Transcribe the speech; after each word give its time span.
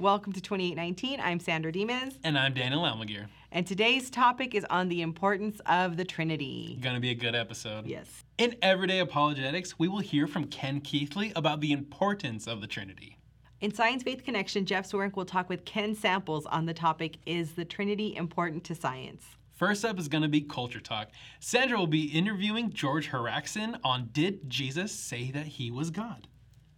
Welcome 0.00 0.32
to 0.32 0.40
2819. 0.40 1.20
I'm 1.20 1.38
Sandra 1.38 1.70
Dimas, 1.70 2.18
And 2.24 2.36
I'm 2.36 2.52
Daniel 2.52 2.82
Almaguer. 2.82 3.26
and 3.52 3.64
today's 3.66 4.10
topic 4.10 4.54
is 4.54 4.64
on 4.68 4.88
the 4.88 5.02
importance 5.02 5.60
of 5.66 5.96
the 5.96 6.04
Trinity. 6.04 6.78
Gonna 6.80 6.98
be 7.00 7.10
a 7.10 7.14
good 7.14 7.34
episode. 7.36 7.86
Yes. 7.86 8.24
In 8.38 8.56
Everyday 8.60 8.98
Apologetics, 8.98 9.78
we 9.78 9.86
will 9.86 10.00
hear 10.00 10.26
from 10.26 10.46
Ken 10.46 10.80
Keathley 10.80 11.32
about 11.36 11.60
the 11.60 11.70
importance 11.72 12.48
of 12.48 12.60
the 12.60 12.66
Trinity. 12.66 13.18
In 13.60 13.72
Science 13.72 14.02
Faith 14.02 14.24
Connection, 14.24 14.66
Jeff 14.66 14.90
Zweerink 14.90 15.14
will 15.14 15.24
talk 15.24 15.48
with 15.48 15.64
Ken 15.64 15.94
Samples 15.94 16.44
on 16.46 16.66
the 16.66 16.74
topic 16.74 17.18
Is 17.24 17.52
the 17.52 17.64
Trinity 17.64 18.16
important 18.16 18.64
to 18.64 18.74
science? 18.74 19.24
First 19.52 19.84
up 19.84 20.00
is 20.00 20.08
gonna 20.08 20.28
be 20.28 20.40
Culture 20.40 20.80
Talk. 20.80 21.10
Sandra 21.38 21.78
will 21.78 21.86
be 21.86 22.06
interviewing 22.06 22.72
George 22.72 23.10
Haraksin 23.10 23.78
on 23.84 24.08
Did 24.12 24.50
Jesus 24.50 24.90
Say 24.92 25.30
That 25.30 25.46
He 25.46 25.70
Was 25.70 25.90
God? 25.92 26.26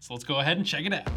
So 0.00 0.12
let's 0.12 0.24
go 0.24 0.38
ahead 0.40 0.58
and 0.58 0.66
check 0.66 0.84
it 0.84 0.92
out. 0.92 1.08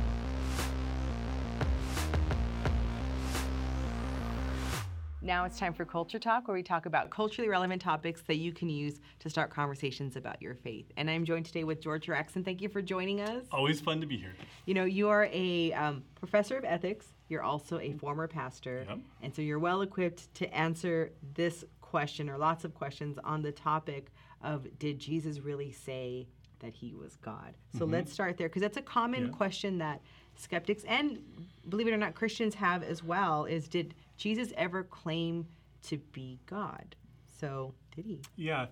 Now 5.29 5.45
it's 5.45 5.59
time 5.59 5.75
for 5.75 5.85
Culture 5.85 6.17
Talk, 6.17 6.47
where 6.47 6.55
we 6.55 6.63
talk 6.63 6.87
about 6.87 7.11
culturally 7.11 7.49
relevant 7.49 7.83
topics 7.83 8.23
that 8.23 8.37
you 8.37 8.51
can 8.51 8.67
use 8.67 8.99
to 9.19 9.29
start 9.29 9.51
conversations 9.51 10.15
about 10.15 10.41
your 10.41 10.55
faith. 10.55 10.87
And 10.97 11.07
I'm 11.07 11.23
joined 11.23 11.45
today 11.45 11.63
with 11.63 11.79
George 11.79 12.09
Rex, 12.09 12.35
and 12.35 12.43
Thank 12.43 12.63
you 12.63 12.67
for 12.67 12.81
joining 12.81 13.21
us. 13.21 13.45
Always 13.51 13.79
fun 13.79 14.01
to 14.01 14.07
be 14.07 14.17
here. 14.17 14.33
You 14.65 14.73
know, 14.73 14.85
you 14.85 15.07
are 15.07 15.29
a 15.31 15.71
um, 15.73 16.01
professor 16.15 16.57
of 16.57 16.65
ethics. 16.65 17.13
You're 17.27 17.43
also 17.43 17.77
a 17.77 17.93
former 17.93 18.27
pastor. 18.27 18.87
Yep. 18.89 18.99
And 19.21 19.35
so 19.35 19.43
you're 19.43 19.59
well 19.59 19.83
equipped 19.83 20.33
to 20.33 20.51
answer 20.51 21.11
this 21.35 21.63
question 21.79 22.27
or 22.27 22.39
lots 22.39 22.65
of 22.65 22.73
questions 22.73 23.19
on 23.23 23.43
the 23.43 23.51
topic 23.51 24.07
of 24.41 24.79
did 24.79 24.97
Jesus 24.97 25.41
really 25.41 25.71
say 25.71 26.27
that 26.57 26.73
he 26.73 26.95
was 26.95 27.17
God? 27.17 27.53
So 27.77 27.85
let's 27.85 28.11
start 28.11 28.39
there 28.39 28.49
because 28.49 28.63
that's 28.63 28.77
a 28.77 28.81
common 28.81 29.27
Yeah. 29.27 29.33
question 29.33 29.77
that 29.77 30.01
skeptics 30.35 30.83
and 30.85 31.19
believe 31.67 31.87
it 31.87 31.91
or 31.91 31.97
not 31.97 32.15
Christians 32.15 32.55
have 32.55 32.81
as 32.81 33.03
well 33.03 33.45
is 33.45 33.67
did 33.67 33.93
Jesus 34.19 34.53
ever 34.57 34.83
claim 34.83 35.47
to 35.83 35.97
be 35.97 36.39
God? 36.45 36.95
So 37.39 37.73
did 37.95 38.05
he? 38.05 38.21
Yeah. 38.35 38.67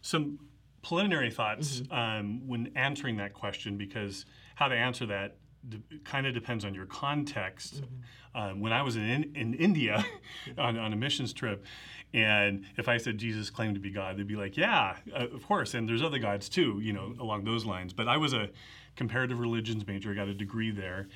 Some 0.00 0.40
preliminary 0.82 1.30
thoughts 1.30 1.82
um, 1.90 2.46
when 2.48 2.72
answering 2.74 3.18
that 3.18 3.34
question, 3.34 3.76
because 3.76 4.24
how 4.54 4.68
to 4.68 4.74
answer 4.74 5.04
that 5.06 5.36
d- 5.68 5.82
kind 6.04 6.26
of 6.26 6.32
depends 6.32 6.64
on 6.64 6.74
your 6.74 6.86
context. 6.86 7.82
Um, 8.34 8.60
when 8.60 8.72
I 8.72 8.82
was 8.82 8.96
in, 8.96 9.32
in 9.34 9.54
India 9.54 10.04
on, 10.58 10.78
on 10.78 10.92
a 10.92 10.96
missions 10.96 11.32
trip, 11.32 11.64
and 12.14 12.64
if 12.78 12.88
I 12.88 12.96
said 12.96 13.18
Jesus 13.18 13.50
claimed 13.50 13.74
to 13.74 13.80
be 13.80 13.90
God, 13.90 14.16
they'd 14.16 14.26
be 14.26 14.36
like, 14.36 14.56
yeah, 14.56 14.96
uh, 15.14 15.26
of 15.28 15.46
course. 15.46 15.74
And 15.74 15.86
there's 15.86 16.02
other 16.02 16.18
gods 16.18 16.48
too, 16.48 16.80
you 16.82 16.92
know, 16.92 17.14
along 17.20 17.44
those 17.44 17.66
lines. 17.66 17.92
But 17.92 18.08
I 18.08 18.16
was 18.16 18.32
a 18.32 18.48
comparative 18.94 19.40
religions 19.40 19.86
major, 19.86 20.10
I 20.10 20.14
got 20.14 20.28
a 20.28 20.34
degree 20.34 20.70
there. 20.70 21.08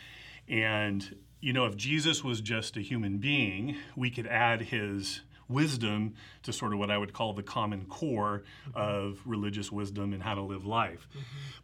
And, 0.48 1.16
you 1.40 1.52
know, 1.52 1.64
if 1.64 1.76
Jesus 1.76 2.22
was 2.22 2.40
just 2.40 2.76
a 2.76 2.80
human 2.80 3.18
being, 3.18 3.76
we 3.96 4.10
could 4.10 4.26
add 4.26 4.62
his 4.62 5.20
wisdom 5.50 6.14
to 6.44 6.52
sort 6.52 6.72
of 6.72 6.78
what 6.78 6.90
I 6.90 6.96
would 6.96 7.12
call 7.12 7.32
the 7.32 7.42
common 7.42 7.86
core 7.86 8.44
of 8.74 9.20
religious 9.24 9.70
wisdom 9.70 10.12
and 10.12 10.22
how 10.22 10.34
to 10.34 10.42
live 10.42 10.64
life. 10.64 11.08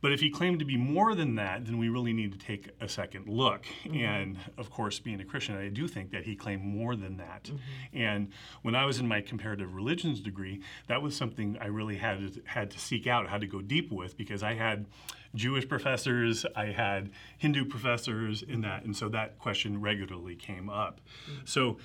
But 0.00 0.12
if 0.12 0.20
he 0.20 0.30
claimed 0.30 0.58
to 0.58 0.64
be 0.64 0.76
more 0.76 1.14
than 1.14 1.36
that, 1.36 1.64
then 1.64 1.78
we 1.78 1.88
really 1.88 2.12
need 2.12 2.32
to 2.32 2.38
take 2.38 2.70
a 2.80 2.88
second 2.88 3.28
look. 3.28 3.64
Mm-hmm. 3.84 3.96
And 3.96 4.38
of 4.58 4.70
course, 4.70 4.98
being 4.98 5.20
a 5.20 5.24
Christian, 5.24 5.56
I 5.56 5.68
do 5.68 5.88
think 5.88 6.10
that 6.10 6.24
he 6.24 6.36
claimed 6.36 6.62
more 6.62 6.96
than 6.96 7.16
that. 7.18 7.44
Mm-hmm. 7.44 7.96
And 7.96 8.32
when 8.62 8.74
I 8.74 8.84
was 8.84 8.98
in 8.98 9.08
my 9.08 9.20
comparative 9.20 9.74
religions 9.74 10.20
degree, 10.20 10.62
that 10.88 11.00
was 11.00 11.16
something 11.16 11.56
I 11.60 11.66
really 11.66 11.96
had 11.96 12.34
to, 12.34 12.42
had 12.44 12.70
to 12.72 12.78
seek 12.78 13.06
out, 13.06 13.28
had 13.28 13.40
to 13.40 13.46
go 13.46 13.62
deep 13.62 13.90
with, 13.92 14.16
because 14.16 14.42
I 14.42 14.54
had 14.54 14.86
Jewish 15.34 15.68
professors, 15.68 16.46
I 16.54 16.66
had 16.66 17.10
Hindu 17.36 17.66
professors 17.66 18.42
in 18.42 18.62
that, 18.62 18.84
and 18.84 18.96
so 18.96 19.08
that 19.10 19.38
question 19.38 19.80
regularly 19.80 20.34
came 20.34 20.70
up. 20.70 21.00
Mm-hmm. 21.30 21.40
So 21.44 21.78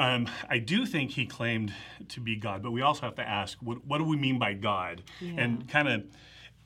um, 0.00 0.26
I 0.48 0.58
do 0.58 0.86
think 0.86 1.10
he 1.10 1.26
claimed 1.26 1.74
to 2.08 2.20
be 2.20 2.34
God, 2.34 2.62
but 2.62 2.70
we 2.70 2.80
also 2.80 3.02
have 3.02 3.16
to 3.16 3.28
ask 3.28 3.58
what, 3.60 3.84
what 3.84 3.98
do 3.98 4.04
we 4.04 4.16
mean 4.16 4.38
by 4.38 4.54
God? 4.54 5.02
And 5.38 5.68
kind 5.68 5.88
of, 5.88 6.04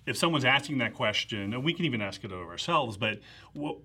if 0.06 0.17
someone's 0.17 0.45
asking 0.45 0.78
that 0.78 0.95
question, 0.95 1.53
and 1.53 1.65
we 1.65 1.73
can 1.75 1.84
even 1.84 2.00
ask 2.00 2.23
it 2.23 2.31
of 2.31 2.39
ourselves, 2.39 2.97
but 2.97 3.19
what, 3.53 3.78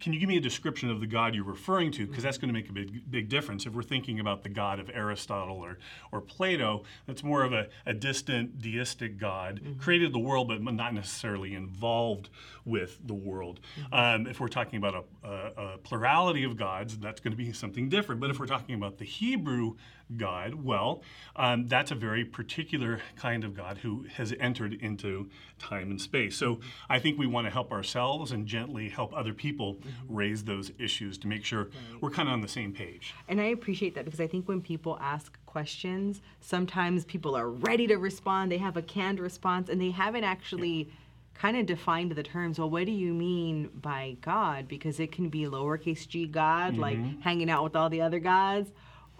can 0.00 0.12
you 0.12 0.18
give 0.18 0.28
me 0.28 0.36
a 0.36 0.40
description 0.40 0.90
of 0.90 1.00
the 1.00 1.06
God 1.06 1.34
you're 1.34 1.44
referring 1.44 1.92
to? 1.92 2.06
Because 2.06 2.24
that's 2.24 2.38
going 2.38 2.48
to 2.48 2.54
make 2.54 2.68
a 2.68 2.72
big, 2.72 3.10
big 3.10 3.28
difference. 3.28 3.66
If 3.66 3.74
we're 3.74 3.82
thinking 3.82 4.20
about 4.20 4.42
the 4.42 4.48
God 4.48 4.80
of 4.80 4.90
Aristotle 4.92 5.58
or, 5.58 5.78
or 6.10 6.20
Plato, 6.20 6.84
that's 7.06 7.22
more 7.22 7.42
of 7.44 7.52
a, 7.52 7.68
a 7.86 7.94
distant 7.94 8.60
deistic 8.60 9.18
God, 9.18 9.60
created 9.78 10.12
the 10.12 10.18
world, 10.18 10.48
but 10.48 10.60
not 10.62 10.94
necessarily 10.94 11.54
involved 11.54 12.30
with 12.64 12.98
the 13.06 13.14
world. 13.14 13.60
Um, 13.92 14.26
if 14.26 14.40
we're 14.40 14.48
talking 14.48 14.78
about 14.78 15.06
a, 15.22 15.28
a, 15.28 15.74
a 15.74 15.78
plurality 15.78 16.44
of 16.44 16.56
gods, 16.56 16.98
that's 16.98 17.20
going 17.20 17.32
to 17.32 17.36
be 17.36 17.52
something 17.52 17.88
different. 17.88 18.20
But 18.20 18.30
if 18.30 18.40
we're 18.40 18.46
talking 18.46 18.74
about 18.74 18.98
the 18.98 19.04
Hebrew 19.04 19.76
God, 20.16 20.54
well, 20.54 21.02
um, 21.36 21.68
that's 21.68 21.90
a 21.90 21.94
very 21.94 22.24
particular 22.24 23.00
kind 23.16 23.44
of 23.44 23.56
God 23.56 23.78
who 23.78 24.06
has 24.14 24.34
entered 24.38 24.74
into 24.74 25.30
time 25.58 25.90
and 25.90 26.00
space. 26.00 26.36
So 26.36 26.60
I 26.88 26.98
think 26.98 27.18
we 27.18 27.26
want 27.26 27.46
to 27.46 27.50
help 27.50 27.72
ourselves 27.72 28.32
and 28.32 28.46
gently 28.46 28.88
help 28.88 29.14
other 29.14 29.32
people 29.32 29.78
Mm-hmm. 29.82 30.14
raise 30.14 30.44
those 30.44 30.70
issues 30.78 31.18
to 31.18 31.26
make 31.26 31.44
sure 31.44 31.68
we're 32.00 32.10
kind 32.10 32.28
of 32.28 32.34
on 32.34 32.40
the 32.40 32.48
same 32.48 32.72
page. 32.72 33.14
And 33.28 33.40
I 33.40 33.46
appreciate 33.46 33.94
that 33.94 34.04
because 34.04 34.20
I 34.20 34.26
think 34.26 34.48
when 34.48 34.60
people 34.60 34.98
ask 35.00 35.38
questions, 35.46 36.20
sometimes 36.40 37.04
people 37.04 37.34
are 37.36 37.50
ready 37.50 37.86
to 37.88 37.96
respond, 37.96 38.50
they 38.50 38.58
have 38.58 38.76
a 38.76 38.82
canned 38.82 39.20
response, 39.20 39.68
and 39.68 39.80
they 39.80 39.90
haven't 39.90 40.24
actually 40.24 40.90
kind 41.34 41.56
of 41.56 41.66
defined 41.66 42.12
the 42.12 42.22
terms. 42.22 42.58
Well, 42.58 42.70
what 42.70 42.86
do 42.86 42.92
you 42.92 43.12
mean 43.12 43.68
by 43.80 44.16
God? 44.20 44.68
Because 44.68 45.00
it 45.00 45.12
can 45.12 45.28
be 45.28 45.44
lowercase 45.44 46.06
g 46.06 46.26
God, 46.26 46.76
like 46.76 46.98
mm-hmm. 46.98 47.20
hanging 47.20 47.50
out 47.50 47.64
with 47.64 47.76
all 47.76 47.90
the 47.90 48.00
other 48.00 48.20
gods, 48.20 48.70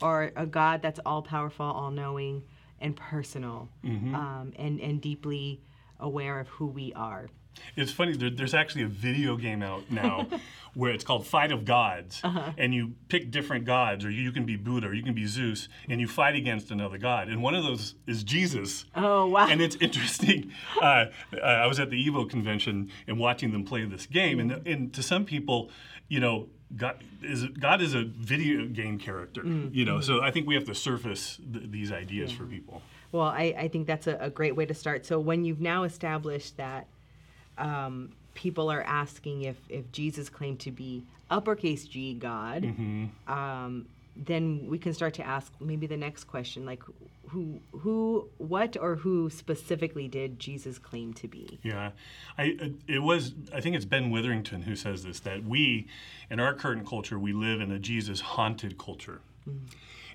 or 0.01 0.33
a 0.37 0.47
God 0.47 0.83
that's 0.83 1.01
all 1.05 1.23
powerful, 1.23 1.67
all 1.67 1.91
knowing, 1.91 2.43
and 2.81 2.97
personal, 2.97 3.69
mm-hmm. 3.85 4.15
um, 4.15 4.53
and, 4.57 4.81
and 4.81 5.01
deeply 5.01 5.61
aware 6.01 6.41
of 6.41 6.49
who 6.49 6.67
we 6.67 6.93
are. 6.95 7.29
It's 7.77 7.93
funny, 7.93 8.17
there, 8.17 8.31
there's 8.31 8.55
actually 8.55 8.83
a 8.83 8.89
video 8.89 9.37
game 9.37 9.63
out 9.63 9.91
now 9.91 10.27
where 10.75 10.93
it's 10.93 11.05
called 11.05 11.27
Fight 11.27 11.53
of 11.53 11.65
Gods. 11.65 12.21
And 12.57 12.75
you 12.75 12.95
pick 13.09 13.31
different 13.31 13.65
gods, 13.65 14.05
or 14.05 14.11
you 14.11 14.33
can 14.33 14.45
be 14.45 14.57
Buddha, 14.57 14.89
or 14.89 14.95
you 14.95 15.03
can 15.03 15.15
be 15.15 15.27
Zeus, 15.27 15.69
and 15.89 16.01
you 16.01 16.09
fight 16.09 16.35
against 16.35 16.71
another 16.71 16.99
god. 16.99 17.29
And 17.29 17.43
one 17.43 17.55
of 17.55 17.63
those 17.63 17.95
is 18.07 18.25
Jesus. 18.25 18.87
Oh, 18.95 19.27
wow. 19.27 19.49
And 19.49 19.61
it's 19.61 19.77
interesting. 19.77 20.53
Uh, 20.81 21.07
uh, 21.35 21.41
I 21.41 21.67
was 21.67 21.79
at 21.79 21.91
the 21.91 22.09
Evo 22.09 22.29
convention 22.29 22.91
and 23.07 23.19
watching 23.19 23.53
them 23.53 23.65
play 23.65 23.85
this 23.85 24.07
game. 24.07 24.41
And, 24.41 24.67
and 24.67 24.93
to 24.95 25.03
some 25.03 25.25
people, 25.25 25.71
you 26.09 26.21
know, 26.21 26.49
God 26.75 27.05
is, 27.23 27.45
God 27.45 27.83
is 27.83 27.95
a 27.95 28.05
video 28.05 28.67
game 28.67 28.99
character, 28.99 29.45
you 29.45 29.85
know, 29.85 30.01
so 30.01 30.23
I 30.23 30.31
think 30.31 30.47
we 30.47 30.55
have 30.55 30.65
to 30.65 30.75
surface 30.75 31.39
th- 31.53 31.71
these 31.71 31.93
ideas 31.93 32.33
for 32.33 32.45
people. 32.45 32.81
Well, 33.13 33.25
I, 33.25 33.55
I 33.59 33.69
think 33.69 33.87
that's 33.87 34.07
a, 34.07 34.17
a 34.19 34.31
great 34.31 34.57
way 34.57 34.65
to 34.65 34.73
start. 34.73 35.05
So 35.05 35.21
when 35.21 35.45
you've 35.45 35.61
now 35.61 35.83
established 35.83 36.57
that 36.57 36.87
um, 37.59 38.13
people 38.35 38.71
are 38.71 38.83
asking 38.83 39.43
if, 39.43 39.57
if 39.69 39.91
Jesus 39.93 40.29
claimed 40.29 40.61
to 40.61 40.71
be 40.71 41.05
uppercase 41.31 41.87
G 41.87 42.15
God, 42.15 42.65
um, 43.29 43.87
then 44.17 44.67
we 44.69 44.79
can 44.79 44.93
start 44.93 45.15
to 45.15 45.27
ask 45.27 45.53
maybe 45.61 45.87
the 45.87 45.97
next 45.97 46.25
question, 46.25 46.67
like 46.67 46.83
who, 47.29 47.61
who, 47.73 48.29
what, 48.39 48.77
or 48.79 48.97
who 48.97 49.31
specifically 49.31 50.07
did 50.07 50.39
Jesus 50.39 50.79
claim 50.79 51.15
to 51.15 51.29
be? 51.29 51.59
Yeah, 51.63 51.93
I 52.37 52.75
it 52.87 53.03
was 53.03 53.33
I 53.55 53.61
think 53.61 53.75
it's 53.75 53.87
Ben 53.87 54.11
Witherington 54.11 54.63
who 54.63 54.77
says 54.77 55.05
this 55.05 55.21
that 55.21 55.45
we 55.45 55.87
in 56.31 56.41
our 56.41 56.53
current 56.53 56.87
culture 56.87 57.19
we 57.19 57.33
live 57.33 57.61
in 57.61 57.71
a 57.73 57.79
Jesus 57.79 58.21
haunted 58.21 58.77
culture. 58.77 59.21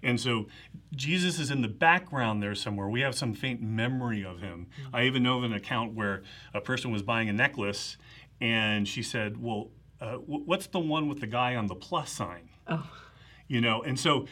And 0.03 0.19
so 0.19 0.47
Jesus 0.95 1.39
is 1.39 1.51
in 1.51 1.61
the 1.61 1.67
background 1.67 2.41
there 2.41 2.55
somewhere. 2.55 2.87
We 2.89 3.01
have 3.01 3.15
some 3.15 3.33
faint 3.33 3.61
memory 3.61 4.23
of 4.23 4.39
him. 4.39 4.67
I 4.93 5.03
even 5.03 5.23
know 5.23 5.37
of 5.37 5.43
an 5.43 5.53
account 5.53 5.93
where 5.93 6.23
a 6.53 6.61
person 6.61 6.91
was 6.91 7.01
buying 7.01 7.29
a 7.29 7.33
necklace 7.33 7.97
and 8.39 8.87
she 8.87 9.01
said, 9.03 9.41
Well, 9.41 9.69
uh, 9.99 10.15
wh- 10.17 10.47
what's 10.47 10.67
the 10.67 10.79
one 10.79 11.07
with 11.07 11.19
the 11.19 11.27
guy 11.27 11.55
on 11.55 11.67
the 11.67 11.75
plus 11.75 12.11
sign? 12.11 12.49
you 13.47 13.61
know 13.61 13.81
and 13.81 13.99
so 13.99 14.25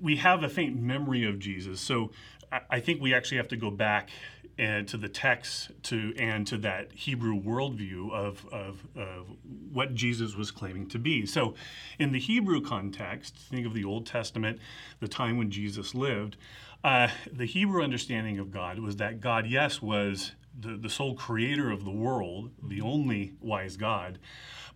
we 0.00 0.16
have 0.16 0.42
a 0.42 0.48
faint 0.48 0.76
memory 0.78 1.24
of 1.24 1.38
jesus 1.38 1.80
so 1.80 2.10
i, 2.52 2.60
I 2.70 2.80
think 2.80 3.00
we 3.00 3.14
actually 3.14 3.38
have 3.38 3.48
to 3.48 3.56
go 3.56 3.70
back 3.70 4.10
and 4.58 4.86
to 4.88 4.96
the 4.96 5.08
text 5.08 5.70
to 5.84 6.12
and 6.18 6.46
to 6.46 6.58
that 6.58 6.92
hebrew 6.92 7.40
worldview 7.40 8.12
of, 8.12 8.46
of, 8.52 8.86
of 8.96 9.26
what 9.72 9.94
jesus 9.94 10.34
was 10.34 10.50
claiming 10.50 10.86
to 10.88 10.98
be. 10.98 11.26
So 11.26 11.54
in 11.98 12.12
the 12.12 12.18
hebrew 12.18 12.60
context 12.60 13.36
think 13.36 13.66
of 13.66 13.74
the 13.74 13.84
old 13.84 14.06
testament 14.06 14.58
the 15.00 15.08
time 15.08 15.36
when 15.36 15.50
jesus 15.50 15.94
lived 15.94 16.36
uh, 16.82 17.08
the 17.30 17.46
hebrew 17.46 17.82
understanding 17.82 18.38
of 18.38 18.50
god 18.50 18.78
was 18.78 18.96
that 18.96 19.20
god 19.20 19.46
yes 19.46 19.82
was 19.82 20.32
the, 20.58 20.76
the 20.76 20.90
sole 20.90 21.14
creator 21.14 21.70
of 21.70 21.84
the 21.84 21.90
world 21.90 22.50
the 22.62 22.80
only 22.80 23.32
wise 23.40 23.76
god 23.76 24.18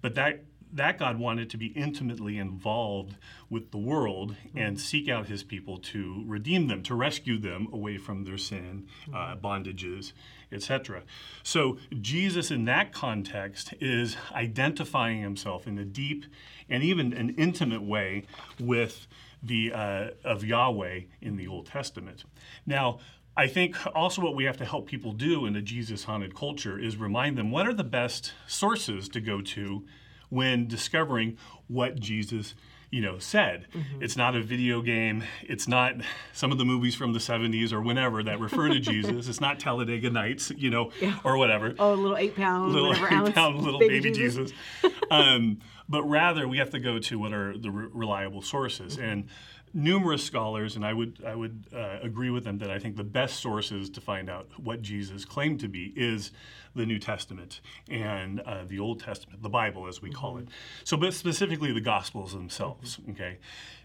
but 0.00 0.14
that 0.14 0.44
that 0.74 0.98
God 0.98 1.18
wanted 1.18 1.48
to 1.50 1.56
be 1.56 1.68
intimately 1.68 2.36
involved 2.36 3.14
with 3.48 3.70
the 3.70 3.78
world 3.78 4.34
and 4.56 4.80
seek 4.80 5.08
out 5.08 5.28
his 5.28 5.44
people 5.44 5.78
to 5.78 6.24
redeem 6.26 6.66
them, 6.66 6.82
to 6.82 6.94
rescue 6.96 7.38
them 7.38 7.68
away 7.72 7.96
from 7.96 8.24
their 8.24 8.36
sin, 8.36 8.88
uh, 9.14 9.36
bondages, 9.36 10.12
etc. 10.50 11.02
So 11.44 11.78
Jesus, 12.00 12.50
in 12.50 12.64
that 12.64 12.92
context, 12.92 13.72
is 13.80 14.16
identifying 14.32 15.22
himself 15.22 15.66
in 15.66 15.78
a 15.78 15.84
deep 15.84 16.26
and 16.68 16.82
even 16.82 17.12
an 17.12 17.30
intimate 17.36 17.82
way 17.82 18.24
with 18.58 19.06
the 19.42 19.72
uh, 19.72 20.10
of 20.24 20.44
Yahweh 20.44 21.02
in 21.20 21.36
the 21.36 21.46
Old 21.46 21.66
Testament. 21.66 22.24
Now, 22.66 22.98
I 23.36 23.46
think 23.46 23.76
also 23.94 24.22
what 24.22 24.34
we 24.34 24.44
have 24.44 24.56
to 24.58 24.64
help 24.64 24.86
people 24.86 25.12
do 25.12 25.44
in 25.46 25.56
a 25.56 25.62
Jesus 25.62 26.04
haunted 26.04 26.34
culture 26.34 26.78
is 26.78 26.96
remind 26.96 27.36
them 27.36 27.50
what 27.50 27.66
are 27.66 27.74
the 27.74 27.84
best 27.84 28.32
sources 28.46 29.08
to 29.10 29.20
go 29.20 29.40
to 29.40 29.84
when 30.28 30.66
discovering 30.66 31.36
what 31.68 31.98
Jesus 32.00 32.54
you 32.94 33.00
know 33.00 33.18
said 33.18 33.66
mm-hmm. 33.74 34.00
it's 34.00 34.16
not 34.16 34.36
a 34.36 34.40
video 34.40 34.80
game 34.80 35.24
it's 35.42 35.66
not 35.66 35.94
some 36.32 36.52
of 36.52 36.58
the 36.58 36.64
movies 36.64 36.94
from 36.94 37.12
the 37.12 37.18
70s 37.18 37.72
or 37.72 37.82
whenever 37.82 38.22
that 38.22 38.38
refer 38.38 38.68
to 38.68 38.78
jesus 38.92 39.26
it's 39.26 39.40
not 39.40 39.58
talladega 39.58 40.08
nights 40.10 40.52
you 40.56 40.70
know 40.70 40.92
yeah. 41.00 41.18
or 41.24 41.36
whatever 41.36 41.74
oh 41.80 41.92
a 41.92 41.96
little 41.96 42.16
eight 42.16 42.36
pound 42.36 42.72
little 42.72 42.92
eight 42.92 43.34
pound 43.34 43.62
little 43.62 43.80
baby, 43.80 43.98
baby 43.98 44.12
jesus, 44.12 44.52
jesus. 44.80 44.98
um, 45.10 45.58
but 45.88 46.04
rather 46.04 46.46
we 46.46 46.58
have 46.58 46.70
to 46.70 46.78
go 46.78 47.00
to 47.00 47.18
what 47.18 47.32
are 47.32 47.58
the 47.58 47.68
re- 47.68 47.88
reliable 47.92 48.42
sources 48.42 48.96
mm-hmm. 48.96 49.04
and 49.04 49.28
numerous 49.74 50.24
scholars, 50.24 50.76
and 50.76 50.86
I 50.86 50.92
would 50.92 51.22
I 51.26 51.34
would 51.34 51.66
uh, 51.74 51.98
agree 52.02 52.30
with 52.30 52.44
them 52.44 52.58
that 52.58 52.70
I 52.70 52.78
think 52.78 52.96
the 52.96 53.04
best 53.04 53.40
sources 53.40 53.90
to 53.90 54.00
find 54.00 54.30
out 54.30 54.48
what 54.56 54.80
Jesus 54.80 55.24
claimed 55.24 55.60
to 55.60 55.68
be 55.68 55.92
is 55.96 56.30
the 56.74 56.86
New 56.86 56.98
Testament 56.98 57.60
and 57.90 58.40
uh, 58.40 58.64
the 58.66 58.78
Old 58.78 59.00
Testament, 59.00 59.42
the 59.42 59.48
Bible 59.48 59.86
as 59.86 60.00
we 60.00 60.10
mm-hmm. 60.10 60.18
call 60.18 60.38
it. 60.38 60.48
So, 60.84 60.96
but 60.96 61.12
specifically 61.12 61.72
the 61.72 61.80
Gospels 61.80 62.32
themselves. 62.32 62.96
Mm-hmm. 62.96 63.10
Okay. 63.12 63.38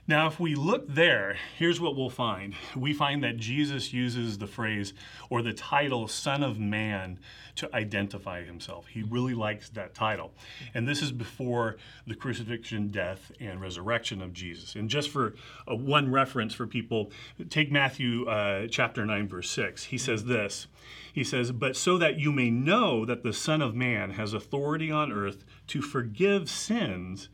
Now, 0.10 0.26
if 0.26 0.40
we 0.40 0.56
look 0.56 0.88
there, 0.88 1.38
here's 1.60 1.80
what 1.80 1.96
we'll 1.96 2.10
find. 2.10 2.56
We 2.76 2.96
find 2.96 3.24
that 3.24 3.38
Jesus 3.38 3.94
uses 3.94 4.40
the 4.40 4.48
phrase 4.48 4.92
or 5.30 5.44
the 5.44 5.54
title 5.54 6.08
Son 6.08 6.42
of 6.42 6.58
Man 6.58 7.20
to 7.58 7.70
identify 7.76 8.44
himself. 8.44 8.88
He 8.88 9.04
really 9.04 9.36
likes 9.36 9.70
that 9.70 9.94
title. 9.94 10.34
And 10.74 10.88
this 10.88 11.04
is 11.04 11.12
before 11.12 11.78
the 12.08 12.16
crucifixion, 12.16 12.88
death, 12.88 13.32
and 13.40 13.62
resurrection 13.62 14.24
of 14.24 14.34
Jesus. 14.34 14.74
And 14.74 14.90
just 14.90 15.12
for 15.12 15.36
uh, 15.72 15.76
one 15.76 16.12
reference 16.12 16.56
for 16.56 16.66
people, 16.66 17.12
take 17.52 17.72
Matthew 17.72 18.28
uh, 18.28 18.66
chapter 18.66 19.06
9, 19.06 19.28
verse 19.28 19.52
6. 19.52 19.84
He 19.84 20.00
says 20.00 20.26
this 20.26 20.66
He 21.14 21.24
says, 21.24 21.52
But 21.52 21.76
so 21.76 22.00
that 22.00 22.18
you 22.18 22.32
may 22.32 22.50
know 22.50 23.06
that 23.06 23.22
the 23.22 23.32
Son 23.32 23.62
of 23.62 23.76
Man 23.76 24.10
has 24.10 24.34
authority 24.34 24.90
on 24.90 25.12
earth 25.12 25.44
to 25.68 25.84
forgive 25.84 26.50
sins 26.50 27.30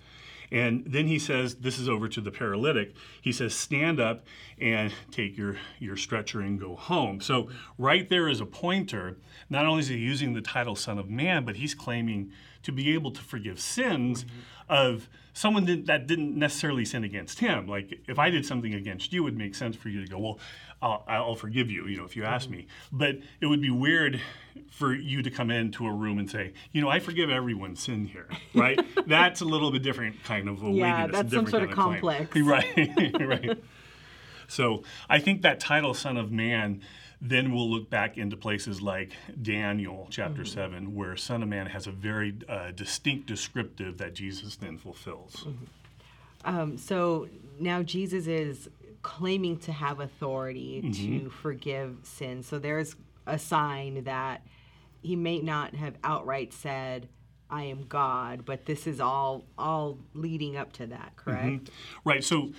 and 0.55 0.85
then 0.87 1.07
he 1.07 1.19
says, 1.19 1.55
this 1.55 1.77
is 1.77 1.89
over 1.89 2.07
to 2.07 2.21
the 2.21 2.31
paralytic. 2.31 2.95
He 3.21 3.33
says, 3.33 3.53
stand 3.53 3.99
up 3.99 4.25
and 4.57 4.93
take 5.11 5.37
your, 5.37 5.57
your 5.79 5.97
stretcher 5.97 6.39
and 6.39 6.57
go 6.57 6.77
home. 6.77 7.19
So, 7.19 7.49
right 7.77 8.07
there 8.07 8.29
is 8.29 8.39
a 8.39 8.45
pointer. 8.45 9.17
Not 9.49 9.65
only 9.65 9.81
is 9.81 9.89
he 9.89 9.97
using 9.97 10.33
the 10.33 10.39
title 10.39 10.77
Son 10.77 10.97
of 10.97 11.09
Man, 11.09 11.43
but 11.43 11.57
he's 11.57 11.75
claiming 11.75 12.31
to 12.63 12.71
be 12.71 12.93
able 12.93 13.11
to 13.11 13.21
forgive 13.21 13.59
sins 13.59 14.23
mm-hmm. 14.23 14.39
Of 14.69 15.09
someone 15.33 15.83
that 15.85 16.07
didn't 16.07 16.37
necessarily 16.37 16.85
sin 16.85 17.03
against 17.03 17.39
him. 17.39 17.67
Like, 17.67 17.99
if 18.07 18.17
I 18.17 18.29
did 18.29 18.45
something 18.45 18.73
against 18.73 19.11
you, 19.11 19.21
it 19.21 19.25
would 19.25 19.37
make 19.37 19.53
sense 19.53 19.75
for 19.75 19.89
you 19.89 20.01
to 20.01 20.09
go, 20.09 20.17
well, 20.17 20.39
I'll, 20.81 21.03
I'll 21.07 21.35
forgive 21.35 21.69
you, 21.69 21.87
you 21.87 21.97
know, 21.97 22.05
if 22.05 22.15
you 22.15 22.23
ask 22.23 22.47
mm-hmm. 22.47 22.59
me. 22.59 22.67
But 22.91 23.17
it 23.41 23.47
would 23.47 23.61
be 23.61 23.69
weird 23.69 24.21
for 24.71 24.93
you 24.93 25.21
to 25.21 25.29
come 25.29 25.51
into 25.51 25.85
a 25.87 25.91
room 25.91 26.19
and 26.19 26.29
say, 26.29 26.53
you 26.71 26.81
know, 26.81 26.89
I 26.89 26.99
forgive 26.99 27.29
everyone's 27.29 27.81
sin 27.81 28.05
here, 28.05 28.27
right? 28.53 28.79
that's 29.07 29.41
a 29.41 29.45
little 29.45 29.71
bit 29.71 29.83
different 29.83 30.23
kind 30.23 30.47
of 30.47 30.63
a 30.63 30.69
yeah, 30.69 31.07
that's 31.07 31.33
some 31.33 31.47
sort 31.47 31.63
of 31.63 31.71
complex, 31.71 32.31
claim. 32.31 32.47
right? 32.47 33.15
right. 33.19 33.63
So 34.47 34.83
I 35.09 35.19
think 35.19 35.41
that 35.41 35.59
title, 35.59 35.93
Son 35.93 36.17
of 36.17 36.31
Man, 36.31 36.81
then 37.29 37.53
we'll 37.53 37.69
look 37.69 37.89
back 37.89 38.17
into 38.17 38.37
places 38.37 38.81
like 38.81 39.13
Daniel 39.41 40.07
chapter 40.09 40.43
mm-hmm. 40.43 40.59
7, 40.59 40.95
where 40.95 41.15
Son 41.15 41.41
of 41.41 41.49
Man 41.49 41.67
has 41.67 41.87
a 41.87 41.91
very 41.91 42.35
uh, 42.47 42.71
distinct 42.71 43.27
descriptive 43.27 43.97
that 43.97 44.13
Jesus 44.13 44.55
then 44.55 44.77
fulfills. 44.77 45.35
Mm-hmm. 45.35 45.65
Um, 46.45 46.77
so 46.77 47.27
now 47.59 47.81
Jesus 47.81 48.27
is 48.27 48.69
claiming 49.01 49.57
to 49.59 49.71
have 49.71 49.99
authority 49.99 50.81
mm-hmm. 50.83 51.25
to 51.25 51.29
forgive 51.29 51.97
sins. 52.03 52.47
So 52.47 52.59
there's 52.59 52.95
a 53.25 53.39
sign 53.39 54.03
that 54.03 54.45
he 55.01 55.15
may 55.15 55.39
not 55.39 55.75
have 55.75 55.95
outright 56.03 56.53
said, 56.53 57.07
I 57.49 57.63
am 57.63 57.85
God, 57.87 58.45
but 58.45 58.65
this 58.65 58.87
is 58.87 58.99
all 58.99 59.45
all 59.57 59.99
leading 60.13 60.57
up 60.57 60.73
to 60.73 60.87
that, 60.87 61.13
correct? 61.15 61.65
Mm-hmm. 61.65 62.09
Right. 62.09 62.23
So 62.23 62.51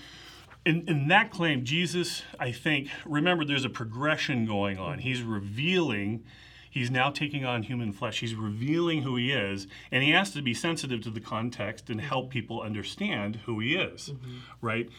in, 0.67 0.89
in 0.89 1.09
that 1.09 1.31
claim, 1.31 1.65
Jesus, 1.65 2.23
I 2.41 2.51
think, 2.51 2.89
remember 3.05 3.45
there's 3.45 3.65
a 3.65 3.71
progression 3.71 4.45
going 4.47 4.79
on. 4.79 4.99
He's 4.99 5.23
revealing 5.23 6.25
he's 6.69 6.91
now 6.91 7.09
taking 7.11 7.45
on 7.45 7.63
human 7.63 7.93
flesh. 7.93 8.19
He's 8.19 8.35
revealing 8.35 9.03
who 9.03 9.15
he 9.17 9.33
is, 9.33 9.69
and 9.93 10.03
he 10.03 10.11
has 10.11 10.33
to 10.33 10.43
be 10.43 10.53
sensitive 10.53 11.01
to 11.03 11.11
the 11.11 11.21
context 11.21 11.89
and 11.89 12.01
help 12.01 12.31
people 12.31 12.61
understand 12.61 13.37
who 13.47 13.61
he 13.61 13.77
is, 13.77 14.11
mm-hmm. 14.11 14.39
right? 14.61 14.91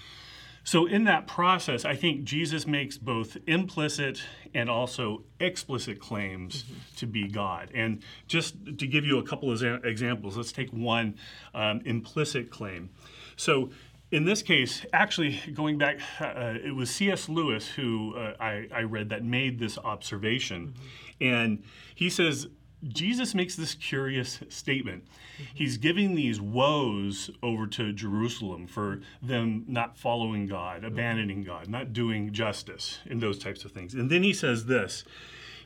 So, 0.64 0.86
in 0.86 1.06
that 1.06 1.28
process, 1.28 1.86
I 1.86 1.96
think 1.96 2.24
Jesus 2.24 2.66
makes 2.68 2.98
both 2.98 3.38
implicit 3.46 4.22
and 4.54 4.70
also 4.70 5.24
explicit 5.40 6.00
claims 6.00 6.64
mm-hmm. 6.64 6.74
to 6.98 7.06
be 7.06 7.28
God. 7.28 7.72
And 7.74 8.04
just 8.28 8.56
to 8.66 8.88
give 8.88 9.06
you 9.06 9.18
a 9.18 9.24
couple 9.24 9.52
of 9.52 9.62
examples, 9.86 10.36
let's 10.36 10.52
take 10.52 10.70
one 10.72 11.16
um, 11.54 11.82
implicit 11.86 12.52
claim. 12.52 12.90
So, 13.38 13.70
in 14.12 14.24
this 14.26 14.42
case, 14.42 14.86
actually, 14.94 15.40
going 15.54 15.78
back, 15.78 16.00
uh, 16.20 16.54
it 16.64 16.76
was 16.76 16.90
C.S. 16.90 17.28
Lewis 17.28 17.68
who 17.68 18.16
uh, 18.16 18.34
I, 18.40 18.68
I, 18.74 18.82
read 18.84 19.10
that 19.10 19.24
made 19.24 19.60
this 19.60 19.78
observation. 19.78 20.74
Mm-hmm. 20.74 21.24
And 21.24 21.64
he 21.94 22.10
says, 22.10 22.48
Jesus 22.88 23.36
makes 23.36 23.56
this 23.56 23.74
curious 23.74 24.40
statement. 24.50 25.06
Mm-hmm. 25.06 25.44
He's 25.56 25.78
giving 25.78 26.16
these 26.16 26.40
woes 26.40 27.30
over 27.44 27.68
to 27.68 27.92
Jerusalem 27.92 28.68
for 28.68 29.02
them 29.22 29.66
not 29.68 29.98
following 29.98 30.48
God, 30.48 30.86
abandoning 30.86 31.44
God, 31.44 31.68
not 31.68 31.92
doing 31.92 32.32
justice, 32.32 33.00
and 33.10 33.20
those 33.20 33.40
types 33.40 33.66
of 33.66 33.72
things. 33.72 33.94
And 33.94 34.10
then 34.10 34.24
he 34.24 34.34
says 34.34 34.66
this 34.68 35.04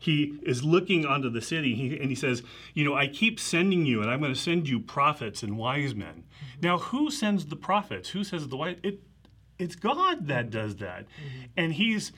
he 0.02 0.40
is 0.42 0.64
looking 0.64 1.06
onto 1.06 1.30
the 1.30 1.42
city 1.42 1.76
he, 1.76 1.96
and 2.00 2.10
he 2.10 2.16
says, 2.16 2.42
You 2.74 2.84
know, 2.84 2.96
I 2.96 3.06
keep 3.06 3.40
sending 3.40 3.86
you, 3.86 4.02
and 4.02 4.10
I'm 4.10 4.20
going 4.20 4.34
to 4.34 4.40
send 4.40 4.68
you 4.68 4.80
prophets 4.80 5.44
and 5.44 5.60
wise 5.60 5.94
men. 5.94 6.24
Mm-hmm. 6.24 6.62
Now, 6.62 6.80
who 6.80 7.12
sends 7.12 7.46
the 7.46 7.56
prophets? 7.56 8.10
Who 8.10 8.24
says 8.24 8.48
the 8.48 8.58
wise? 8.58 8.78
It, 8.82 9.00
it's 9.60 9.76
God 9.76 10.28
that 10.28 10.50
does 10.50 10.78
that. 10.78 11.04
Mm-hmm. 11.04 11.46
And 11.56 11.74
he's 11.74 12.12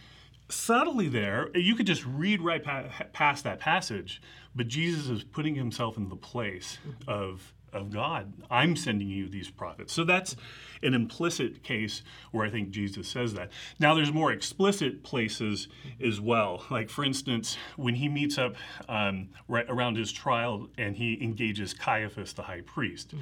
subtly 0.48 1.10
there. 1.10 1.50
You 1.56 1.76
could 1.76 1.86
just 1.86 2.06
read 2.06 2.42
right 2.42 2.64
past 3.12 3.44
that 3.44 3.60
passage, 3.60 4.22
but 4.56 4.70
Jesus 4.70 5.10
is 5.10 5.24
putting 5.25 5.56
himself 5.56 5.98
in 5.98 6.08
the 6.08 6.16
place 6.16 6.78
of 7.06 7.54
of 7.74 7.92
God. 7.92 8.34
I'm 8.50 8.75
sending 8.75 9.10
you 9.10 9.27
these 9.27 9.50
prophets. 9.50 9.94
So 9.94 10.03
that's 10.03 10.36
an 10.82 10.94
implicit 10.94 11.63
case 11.63 12.01
where 12.32 12.46
I 12.46 12.50
think 12.50 12.70
Jesus 12.70 13.08
says 13.08 13.34
that. 13.34 13.51
Now, 13.80 13.94
there's 13.94 14.12
more 14.12 14.32
explicit 14.32 15.03
places 15.03 15.68
as 16.03 16.20
well. 16.20 16.63
Like, 16.70 16.89
for 16.89 17.03
instance, 17.03 17.58
when 17.75 17.96
he 17.96 18.10
meets 18.10 18.38
up 18.38 18.56
um, 18.89 19.30
right 19.48 19.65
around 19.70 19.98
his 19.98 20.12
trial 20.12 20.68
and 20.77 20.96
he 20.96 21.22
engages 21.22 21.74
Caiaphas, 21.74 22.34
the 22.34 22.44
high 22.44 22.62
priest. 22.62 23.10
Mm-hmm. 23.10 23.20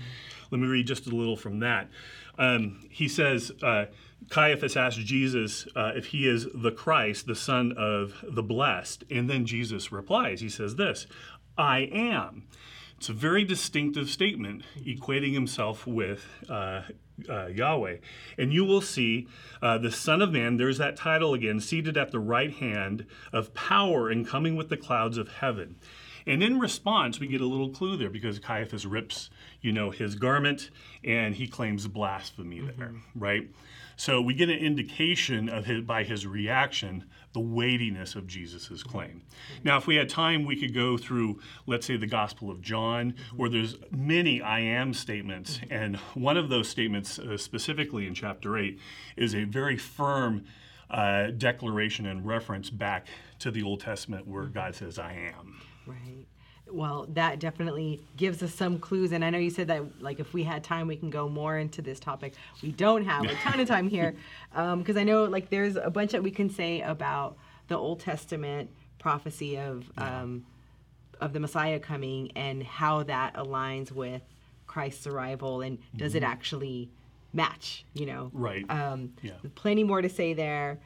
Let 0.51 0.61
me 0.61 0.67
read 0.67 0.87
just 0.87 1.07
a 1.07 1.15
little 1.15 1.37
from 1.37 1.59
that. 1.59 1.89
Um, 2.37 2.81
he 2.89 3.07
says, 3.07 3.51
uh, 3.61 3.85
Caiaphas 4.29 4.77
asked 4.77 4.99
Jesus 4.99 5.67
uh, 5.75 5.91
if 5.95 6.07
he 6.07 6.27
is 6.27 6.47
the 6.53 6.71
Christ, 6.71 7.27
the 7.27 7.35
Son 7.35 7.73
of 7.77 8.23
the 8.27 8.43
Blessed. 8.43 9.03
And 9.09 9.29
then 9.29 9.45
Jesus 9.45 9.91
replies, 9.91 10.41
He 10.41 10.49
says 10.49 10.75
this 10.75 11.07
I 11.57 11.89
am. 11.91 12.47
It's 13.01 13.09
a 13.09 13.13
very 13.13 13.43
distinctive 13.43 14.11
statement, 14.11 14.61
equating 14.77 15.33
himself 15.33 15.87
with 15.87 16.23
uh, 16.47 16.83
uh, 17.27 17.47
Yahweh. 17.47 17.97
And 18.37 18.53
you 18.53 18.63
will 18.63 18.79
see 18.79 19.27
uh, 19.59 19.79
the 19.79 19.91
Son 19.91 20.21
of 20.21 20.31
Man, 20.31 20.57
there's 20.57 20.77
that 20.77 20.97
title 20.97 21.33
again, 21.33 21.59
seated 21.59 21.97
at 21.97 22.11
the 22.11 22.19
right 22.19 22.53
hand 22.53 23.07
of 23.33 23.55
power 23.55 24.11
and 24.11 24.27
coming 24.27 24.55
with 24.55 24.69
the 24.69 24.77
clouds 24.77 25.17
of 25.17 25.29
heaven. 25.29 25.77
And 26.27 26.43
in 26.43 26.59
response, 26.59 27.19
we 27.19 27.25
get 27.25 27.41
a 27.41 27.47
little 27.47 27.71
clue 27.71 27.97
there 27.97 28.11
because 28.11 28.37
Caiaphas 28.37 28.85
rips, 28.85 29.31
you 29.61 29.71
know, 29.71 29.89
his 29.89 30.13
garment 30.13 30.69
and 31.03 31.33
he 31.33 31.47
claims 31.47 31.87
blasphemy 31.87 32.59
mm-hmm. 32.59 32.79
there, 32.79 32.93
right? 33.15 33.49
So 34.01 34.19
we 34.19 34.33
get 34.33 34.49
an 34.49 34.57
indication 34.57 35.47
of 35.47 35.65
his, 35.65 35.83
by 35.83 36.03
his 36.03 36.25
reaction 36.25 37.05
the 37.33 37.39
weightiness 37.39 38.15
of 38.15 38.25
Jesus' 38.25 38.81
claim. 38.81 39.21
Now, 39.63 39.77
if 39.77 39.85
we 39.85 39.95
had 39.95 40.09
time, 40.09 40.43
we 40.43 40.59
could 40.59 40.73
go 40.73 40.97
through, 40.97 41.39
let's 41.67 41.85
say, 41.85 41.97
the 41.97 42.07
Gospel 42.07 42.49
of 42.49 42.61
John, 42.63 43.13
where 43.35 43.47
there's 43.47 43.77
many 43.91 44.41
I 44.41 44.61
am 44.61 44.95
statements, 44.95 45.59
and 45.69 45.97
one 46.15 46.35
of 46.35 46.49
those 46.49 46.67
statements, 46.67 47.19
uh, 47.19 47.37
specifically 47.37 48.07
in 48.07 48.15
chapter 48.15 48.57
8, 48.57 48.79
is 49.17 49.35
a 49.35 49.43
very 49.43 49.77
firm 49.77 50.45
uh, 50.89 51.27
declaration 51.27 52.07
and 52.07 52.25
reference 52.25 52.71
back 52.71 53.05
to 53.37 53.51
the 53.51 53.61
Old 53.61 53.81
Testament 53.81 54.27
where 54.27 54.45
God 54.45 54.73
says, 54.73 54.97
I 54.97 55.13
am. 55.13 55.61
Right. 55.85 56.25
Well, 56.71 57.07
that 57.13 57.39
definitely 57.39 58.01
gives 58.17 58.41
us 58.41 58.53
some 58.53 58.79
clues. 58.79 59.11
And 59.11 59.23
I 59.25 59.29
know 59.29 59.37
you 59.37 59.49
said 59.49 59.67
that, 59.67 60.01
like, 60.01 60.19
if 60.19 60.33
we 60.33 60.43
had 60.43 60.63
time, 60.63 60.87
we 60.87 60.95
can 60.95 61.09
go 61.09 61.27
more 61.27 61.57
into 61.57 61.81
this 61.81 61.99
topic. 61.99 62.33
We 62.63 62.71
don't 62.71 63.03
have 63.05 63.25
a 63.25 63.33
ton 63.35 63.59
of 63.59 63.67
time 63.67 63.87
here 63.89 64.15
because 64.51 64.97
I 64.97 65.03
know, 65.03 65.25
like, 65.25 65.49
there's 65.49 65.75
a 65.75 65.89
bunch 65.89 66.11
that 66.11 66.23
we 66.23 66.31
can 66.31 66.49
say 66.49 66.81
about 66.81 67.37
the 67.67 67.77
Old 67.77 67.99
Testament 67.99 68.69
prophecy 68.99 69.57
of 69.57 69.89
um, 69.97 70.45
of 71.19 71.33
the 71.33 71.39
Messiah 71.39 71.79
coming 71.79 72.31
and 72.35 72.63
how 72.63 73.03
that 73.03 73.35
aligns 73.35 73.91
with 73.91 74.21
Christ's 74.67 75.07
arrival, 75.07 75.61
and 75.61 75.77
does 75.95 76.15
it 76.15 76.23
actually 76.23 76.89
match? 77.33 77.85
You 77.93 78.05
know, 78.07 78.29
Right. 78.33 78.65
Um, 78.69 79.13
Yeah. 79.21 79.33
Plenty 79.55 79.83
more 79.83 80.01
to 80.01 80.09
say 80.09 80.33
there. 80.33 80.79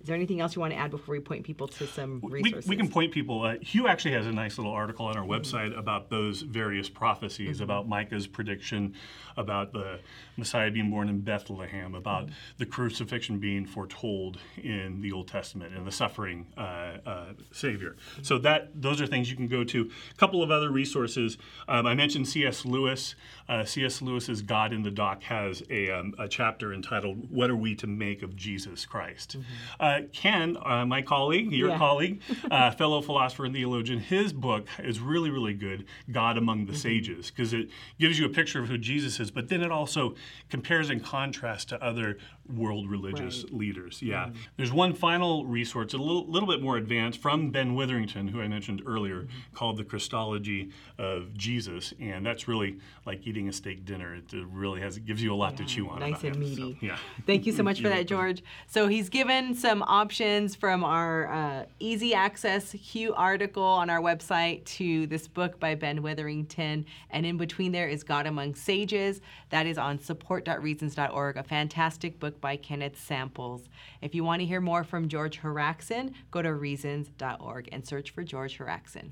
Is 0.00 0.06
there 0.06 0.14
anything 0.14 0.40
else 0.40 0.54
you 0.54 0.60
want 0.60 0.72
to 0.72 0.78
add 0.78 0.90
before 0.92 1.12
we 1.12 1.20
point 1.20 1.44
people 1.44 1.66
to 1.66 1.86
some 1.88 2.20
resources? 2.22 2.68
we 2.68 2.76
can 2.76 2.88
point 2.88 3.12
people. 3.12 3.42
Uh, 3.42 3.56
Hugh 3.60 3.88
actually 3.88 4.12
has 4.12 4.26
a 4.26 4.32
nice 4.32 4.56
little 4.56 4.72
article 4.72 5.06
on 5.06 5.16
our 5.16 5.24
website 5.24 5.76
about 5.76 6.08
those 6.08 6.42
various 6.42 6.88
prophecies, 6.88 7.60
about 7.60 7.88
Micah's 7.88 8.26
prediction, 8.28 8.94
about 9.36 9.72
the 9.72 9.98
Messiah 10.36 10.70
being 10.70 10.90
born 10.90 11.08
in 11.08 11.20
Bethlehem, 11.20 11.96
about 11.96 12.28
the 12.58 12.66
crucifixion 12.66 13.38
being 13.40 13.66
foretold 13.66 14.38
in 14.56 15.00
the 15.00 15.10
Old 15.10 15.26
Testament, 15.26 15.74
and 15.74 15.84
the 15.84 15.92
suffering 15.92 16.46
uh, 16.56 16.98
uh, 17.04 17.24
Savior. 17.50 17.96
So 18.22 18.38
that 18.38 18.70
those 18.80 19.00
are 19.00 19.06
things 19.06 19.28
you 19.30 19.36
can 19.36 19.48
go 19.48 19.64
to. 19.64 19.90
A 20.12 20.16
couple 20.16 20.44
of 20.44 20.50
other 20.52 20.70
resources. 20.70 21.38
Um, 21.66 21.86
I 21.86 21.94
mentioned 21.94 22.28
C.S. 22.28 22.64
Lewis. 22.64 23.16
Uh, 23.48 23.64
C.S. 23.64 24.02
Lewis's 24.02 24.42
God 24.42 24.72
in 24.72 24.82
the 24.82 24.90
Dock 24.90 25.22
has 25.22 25.62
a, 25.70 25.90
um, 25.90 26.14
a 26.18 26.28
chapter 26.28 26.72
entitled 26.74 27.30
"What 27.30 27.48
Are 27.50 27.56
We 27.56 27.74
to 27.76 27.86
Make 27.86 28.22
of 28.22 28.36
Jesus 28.36 28.84
Christ." 28.84 29.36
Uh, 29.80 30.00
Ken, 30.12 30.56
uh, 30.64 30.84
my 30.84 31.00
colleague, 31.02 31.50
your 31.52 31.70
Yeah. 31.70 31.78
colleague, 31.78 32.20
uh, 32.50 32.70
fellow 32.72 33.00
philosopher 33.00 33.44
and 33.46 33.54
theologian, 33.54 34.00
his 34.00 34.32
book 34.32 34.66
is 34.80 35.00
really, 35.00 35.30
really 35.30 35.54
good, 35.54 35.86
God 36.10 36.36
Among 36.36 36.66
the 36.66 36.74
Sages, 36.76 37.30
because 37.30 37.52
it 37.52 37.70
gives 37.98 38.18
you 38.18 38.26
a 38.26 38.30
picture 38.30 38.60
of 38.60 38.68
who 38.68 38.76
Jesus 38.76 39.18
is, 39.20 39.30
but 39.30 39.48
then 39.48 39.62
it 39.62 39.70
also 39.70 40.14
compares 40.50 40.90
and 40.90 41.02
contrasts 41.02 41.64
to 41.66 41.82
other 41.82 42.18
world 42.54 42.88
religious 42.90 43.44
leaders. 43.50 44.00
Yeah. 44.02 44.30
There's 44.56 44.72
one 44.72 44.94
final 44.94 45.44
resource, 45.44 45.92
a 45.92 45.98
little, 45.98 46.26
little 46.26 46.48
bit 46.48 46.62
more 46.62 46.76
advanced, 46.78 47.20
from 47.20 47.50
Ben 47.50 47.74
Witherington, 47.74 48.28
who 48.28 48.40
I 48.40 48.48
mentioned 48.48 48.82
earlier, 48.86 49.26
called 49.54 49.76
The 49.76 49.84
Christology 49.84 50.70
of 50.98 51.34
Jesus, 51.34 51.92
and 52.00 52.24
that's 52.24 52.48
really 52.48 52.78
like 53.06 53.26
eating 53.26 53.37
a 53.46 53.52
steak 53.52 53.84
dinner. 53.84 54.14
It 54.14 54.32
really 54.50 54.80
has, 54.80 54.96
it 54.96 55.04
gives 55.04 55.22
you 55.22 55.34
a 55.34 55.36
lot 55.36 55.58
to 55.58 55.64
chew 55.66 55.88
on. 55.88 56.00
nice 56.00 56.20
about 56.20 56.36
and 56.36 56.42
it, 56.42 56.56
so, 56.56 56.62
meaty. 56.62 56.78
yeah. 56.80 56.96
Thank 57.26 57.44
you 57.44 57.52
so 57.52 57.62
much 57.62 57.80
for 57.82 57.90
that. 57.90 58.08
George. 58.08 58.42
So 58.66 58.88
he's 58.88 59.10
given 59.10 59.54
some 59.54 59.82
options 59.82 60.54
from 60.54 60.82
our 60.82 61.30
uh, 61.30 61.64
easy 61.78 62.14
access 62.14 62.72
Hugh 62.72 63.12
article 63.14 63.62
on 63.62 63.90
our 63.90 64.00
website 64.00 64.64
to 64.64 65.06
this 65.08 65.28
book 65.28 65.60
by 65.60 65.74
Ben 65.74 66.02
Witherington. 66.02 66.86
And 67.10 67.26
in 67.26 67.36
between 67.36 67.72
there 67.72 67.88
is 67.88 68.02
God 68.02 68.26
Among 68.26 68.54
Sages. 68.54 69.20
That 69.50 69.66
is 69.66 69.76
on 69.76 70.00
support.reasons.org, 70.00 71.36
a 71.36 71.42
fantastic 71.42 72.18
book 72.18 72.40
by 72.40 72.56
Kenneth 72.56 72.98
Samples. 72.98 73.68
If 74.00 74.14
you 74.14 74.24
want 74.24 74.40
to 74.40 74.46
hear 74.46 74.60
more 74.60 74.84
from 74.84 75.08
George 75.08 75.40
Haraksin, 75.42 76.14
go 76.30 76.40
to 76.40 76.54
reasons.org 76.54 77.68
and 77.70 77.86
search 77.86 78.10
for 78.10 78.24
George 78.24 78.58
Haraksin. 78.58 79.10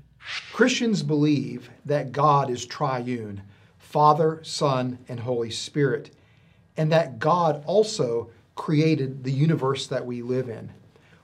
Christians 0.51 1.03
believe 1.03 1.69
that 1.85 2.11
God 2.11 2.49
is 2.49 2.65
triune 2.65 3.43
Father, 3.87 4.41
Son, 4.43 4.99
and 5.07 5.21
Holy 5.21 5.49
Spirit, 5.49 6.11
and 6.75 6.91
that 6.91 7.19
God 7.19 7.63
also 7.65 8.29
created 8.53 9.23
the 9.23 9.31
universe 9.31 9.87
that 9.87 10.05
we 10.05 10.21
live 10.21 10.49
in. 10.49 10.69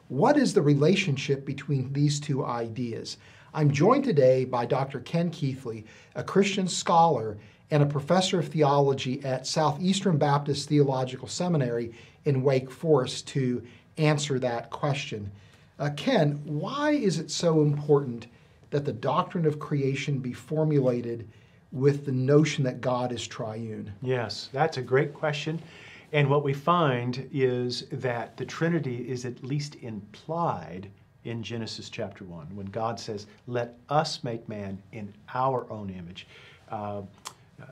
What 0.08 0.38
is 0.38 0.53
the 0.53 0.62
relationship 0.62 1.46
between 1.46 1.91
these 1.91 2.22
two 2.22 2.46
ideas? 2.46 3.17
I'm 3.53 3.70
joined 3.70 4.05
today 4.05 4.46
by 4.46 4.65
Dr. 4.65 5.01
Ken 5.01 5.29
Keathley, 5.29 5.84
a 6.15 6.24
Christian 6.24 6.70
scholar 6.70 7.38
and 7.70 7.84
a 7.84 7.86
professor 7.86 8.39
of 8.39 8.48
theology 8.48 9.22
at 9.25 9.46
Southeastern 9.46 10.17
Baptist 10.17 10.70
Theological 10.70 11.27
Seminary 11.27 11.91
in 12.24 12.43
Wake 12.43 12.72
Forest, 12.72 13.27
to 13.27 13.62
answer 13.98 14.39
that 14.39 14.70
question. 14.70 15.29
Uh, 15.79 15.89
Ken, 15.98 16.39
why 16.46 16.91
is 16.91 17.20
it 17.20 17.29
so 17.29 17.62
important 17.62 18.27
that 18.70 18.86
the 18.86 18.93
doctrine 18.93 19.46
of 19.46 19.60
creation 19.60 20.20
be 20.20 20.32
formulated 20.32 21.27
with 21.74 22.06
the 22.06 22.12
notion 22.12 22.63
that 22.63 22.80
God 22.80 23.12
is 23.12 23.27
triune? 23.27 23.92
Yes, 24.01 24.50
that's 24.53 24.77
a 24.77 24.82
great 24.82 25.13
question. 25.13 25.62
And 26.13 26.30
what 26.30 26.44
we 26.44 26.53
find 26.53 27.27
is 27.34 27.88
that 27.92 28.38
the 28.38 28.46
Trinity 28.46 29.10
is 29.10 29.25
at 29.25 29.44
least 29.44 29.75
implied 29.82 30.88
in 31.24 31.42
Genesis 31.42 31.89
chapter 31.89 32.24
1 32.24 32.56
when 32.56 32.68
God 32.68 33.00
says, 33.00 33.25
Let 33.48 33.75
us 33.89 34.24
make 34.24 34.48
man 34.48 34.82
in 34.92 35.12
our 35.34 35.70
own 35.72 35.89
image. 35.89 36.27
Uh, 36.70 37.01
uh, 37.60 37.65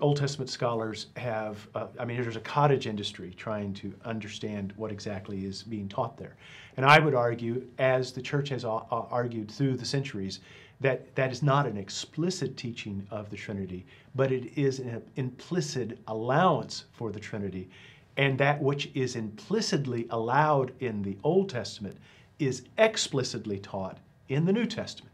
Old 0.00 0.18
Testament 0.18 0.48
scholars 0.48 1.06
have, 1.16 1.66
uh, 1.74 1.86
I 1.98 2.04
mean, 2.04 2.22
there's 2.22 2.36
a 2.36 2.40
cottage 2.40 2.86
industry 2.86 3.34
trying 3.36 3.72
to 3.74 3.92
understand 4.04 4.72
what 4.76 4.92
exactly 4.92 5.44
is 5.44 5.64
being 5.64 5.88
taught 5.88 6.16
there. 6.16 6.36
And 6.76 6.84
I 6.84 7.00
would 7.00 7.14
argue, 7.14 7.66
as 7.78 8.12
the 8.12 8.20
church 8.20 8.50
has 8.50 8.64
argued 8.64 9.50
through 9.50 9.76
the 9.78 9.86
centuries, 9.86 10.40
that 10.80 11.14
that 11.14 11.32
is 11.32 11.42
not 11.42 11.66
an 11.66 11.76
explicit 11.76 12.56
teaching 12.56 13.06
of 13.10 13.30
the 13.30 13.36
Trinity, 13.36 13.86
but 14.14 14.30
it 14.30 14.58
is 14.58 14.78
an 14.78 15.02
implicit 15.16 15.98
allowance 16.06 16.84
for 16.92 17.10
the 17.10 17.20
Trinity. 17.20 17.68
And 18.16 18.38
that 18.38 18.62
which 18.62 18.90
is 18.94 19.16
implicitly 19.16 20.06
allowed 20.10 20.72
in 20.80 21.02
the 21.02 21.16
Old 21.22 21.48
Testament 21.50 21.96
is 22.38 22.64
explicitly 22.78 23.58
taught 23.58 23.98
in 24.28 24.44
the 24.44 24.52
New 24.52 24.66
Testament. 24.66 25.12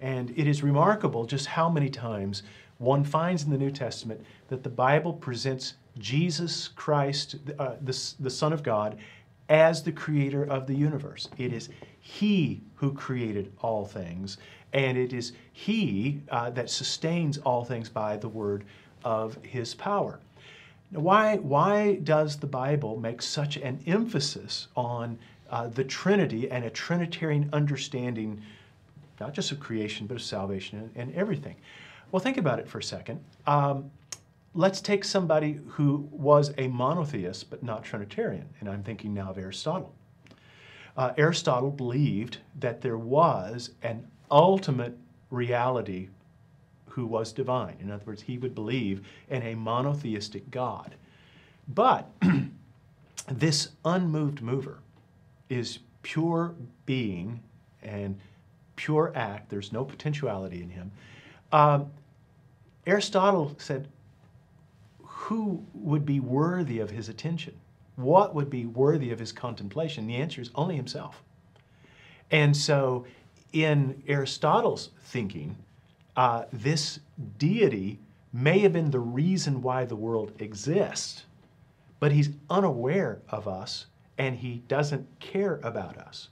And 0.00 0.30
it 0.36 0.46
is 0.46 0.62
remarkable 0.62 1.26
just 1.26 1.46
how 1.46 1.68
many 1.68 1.88
times 1.88 2.42
one 2.78 3.04
finds 3.04 3.44
in 3.44 3.50
the 3.50 3.58
New 3.58 3.70
Testament 3.70 4.20
that 4.48 4.62
the 4.62 4.68
Bible 4.68 5.12
presents 5.12 5.74
Jesus 5.98 6.68
Christ, 6.68 7.36
uh, 7.58 7.76
the, 7.80 8.14
the 8.18 8.30
Son 8.30 8.52
of 8.52 8.62
God, 8.62 8.98
as 9.48 9.82
the 9.82 9.92
creator 9.92 10.44
of 10.44 10.66
the 10.66 10.74
universe. 10.74 11.28
It 11.38 11.52
is 11.52 11.68
He 12.00 12.62
who 12.74 12.92
created 12.92 13.52
all 13.60 13.84
things, 13.84 14.38
and 14.72 14.96
it 14.96 15.12
is 15.12 15.32
He 15.52 16.20
uh, 16.30 16.50
that 16.50 16.70
sustains 16.70 17.38
all 17.38 17.64
things 17.64 17.88
by 17.88 18.16
the 18.16 18.28
word 18.28 18.64
of 19.04 19.36
His 19.42 19.74
power. 19.74 20.20
Now, 20.90 21.00
why, 21.00 21.36
why 21.36 21.96
does 21.96 22.36
the 22.36 22.46
Bible 22.46 22.98
make 22.98 23.22
such 23.22 23.56
an 23.56 23.82
emphasis 23.86 24.68
on 24.76 25.18
uh, 25.50 25.68
the 25.68 25.84
Trinity 25.84 26.50
and 26.50 26.64
a 26.64 26.70
Trinitarian 26.70 27.48
understanding, 27.52 28.42
not 29.20 29.32
just 29.32 29.52
of 29.52 29.60
creation, 29.60 30.06
but 30.06 30.16
of 30.16 30.22
salvation 30.22 30.78
and, 30.78 30.90
and 30.94 31.14
everything? 31.14 31.56
Well, 32.10 32.20
think 32.20 32.36
about 32.36 32.58
it 32.58 32.68
for 32.68 32.78
a 32.78 32.82
second. 32.82 33.24
Um, 33.46 33.90
let's 34.54 34.82
take 34.82 35.02
somebody 35.02 35.58
who 35.66 36.08
was 36.10 36.52
a 36.58 36.68
monotheist 36.68 37.48
but 37.48 37.62
not 37.62 37.84
Trinitarian, 37.84 38.46
and 38.60 38.68
I'm 38.68 38.82
thinking 38.82 39.14
now 39.14 39.30
of 39.30 39.38
Aristotle. 39.38 39.94
Uh, 40.94 41.12
Aristotle 41.16 41.70
believed 41.70 42.38
that 42.60 42.82
there 42.82 42.98
was 42.98 43.70
an 43.82 44.06
ultimate 44.32 44.96
reality 45.30 46.08
who 46.88 47.06
was 47.06 47.32
divine. 47.32 47.76
In 47.80 47.90
other 47.90 48.04
words, 48.04 48.22
he 48.22 48.38
would 48.38 48.54
believe 48.54 49.06
in 49.28 49.42
a 49.42 49.54
monotheistic 49.54 50.50
God. 50.50 50.94
But 51.68 52.10
this 53.28 53.70
unmoved 53.84 54.42
mover 54.42 54.78
is 55.48 55.78
pure 56.02 56.54
being 56.86 57.40
and 57.82 58.18
pure 58.76 59.12
act. 59.14 59.48
There's 59.48 59.72
no 59.72 59.84
potentiality 59.84 60.62
in 60.62 60.70
him. 60.70 60.90
Um, 61.52 61.90
Aristotle 62.86 63.54
said, 63.58 63.88
who 65.02 65.64
would 65.72 66.04
be 66.04 66.20
worthy 66.20 66.80
of 66.80 66.90
his 66.90 67.08
attention? 67.08 67.54
What 67.96 68.34
would 68.34 68.50
be 68.50 68.66
worthy 68.66 69.12
of 69.12 69.18
his 69.18 69.30
contemplation? 69.30 70.06
The 70.06 70.16
answer 70.16 70.40
is 70.40 70.50
only 70.54 70.74
himself. 70.76 71.22
And 72.30 72.56
so, 72.56 73.06
in 73.52 74.02
Aristotle's 74.06 74.90
thinking, 75.04 75.56
uh, 76.16 76.44
this 76.52 77.00
deity 77.38 77.98
may 78.32 78.58
have 78.60 78.72
been 78.72 78.90
the 78.90 79.00
reason 79.00 79.62
why 79.62 79.84
the 79.84 79.96
world 79.96 80.32
exists, 80.38 81.24
but 82.00 82.12
he's 82.12 82.30
unaware 82.50 83.20
of 83.28 83.46
us 83.46 83.86
and 84.18 84.36
he 84.36 84.62
doesn't 84.68 85.06
care 85.20 85.60
about 85.62 85.96
us. 85.98 86.28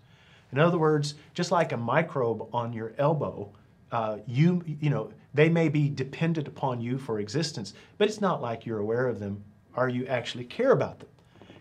In 0.53 0.59
other 0.59 0.79
words, 0.79 1.15
just 1.35 1.50
like 1.50 1.73
a 1.73 1.77
microbe 1.77 2.49
on 2.53 2.73
your 2.73 2.93
elbow, 2.99 3.50
uh, 3.93 4.19
you 4.27 4.62
you 4.67 4.91
know 4.91 5.12
they 5.35 5.49
may 5.49 5.69
be 5.69 5.89
dependent 5.89 6.49
upon 6.49 6.81
you 6.81 6.99
for 6.99 7.21
existence, 7.21 7.75
but 7.99 8.09
it's 8.09 8.21
not 8.21 8.43
like 8.43 8.67
you're 8.67 8.81
aware 8.81 9.07
of 9.07 9.21
them 9.21 9.43
or 9.77 9.89
you 9.89 10.07
actually 10.07 10.45
care 10.45 10.73
about 10.73 10.99
them. 10.99 11.09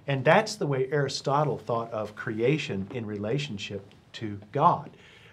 And 0.08 0.25
that's 0.25 0.56
the 0.56 0.66
way 0.66 0.89
Aristotle 0.92 1.60
thought 1.60 1.92
of 1.92 2.16
creation 2.16 2.88
in 2.94 3.06
relationship 3.06 3.86
to 4.13 4.39
God. 4.51 4.89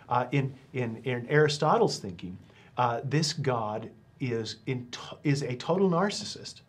Uh, 0.08 0.26
in, 0.32 0.54
in, 0.72 0.96
in 1.04 1.26
Aristotle's 1.28 1.98
thinking, 1.98 2.38
uh, 2.76 3.00
this 3.04 3.32
God 3.32 3.90
is, 4.20 4.56
in 4.66 4.88
is 5.24 5.42
a 5.42 5.56
total 5.56 5.90
narcissist, 5.90 6.60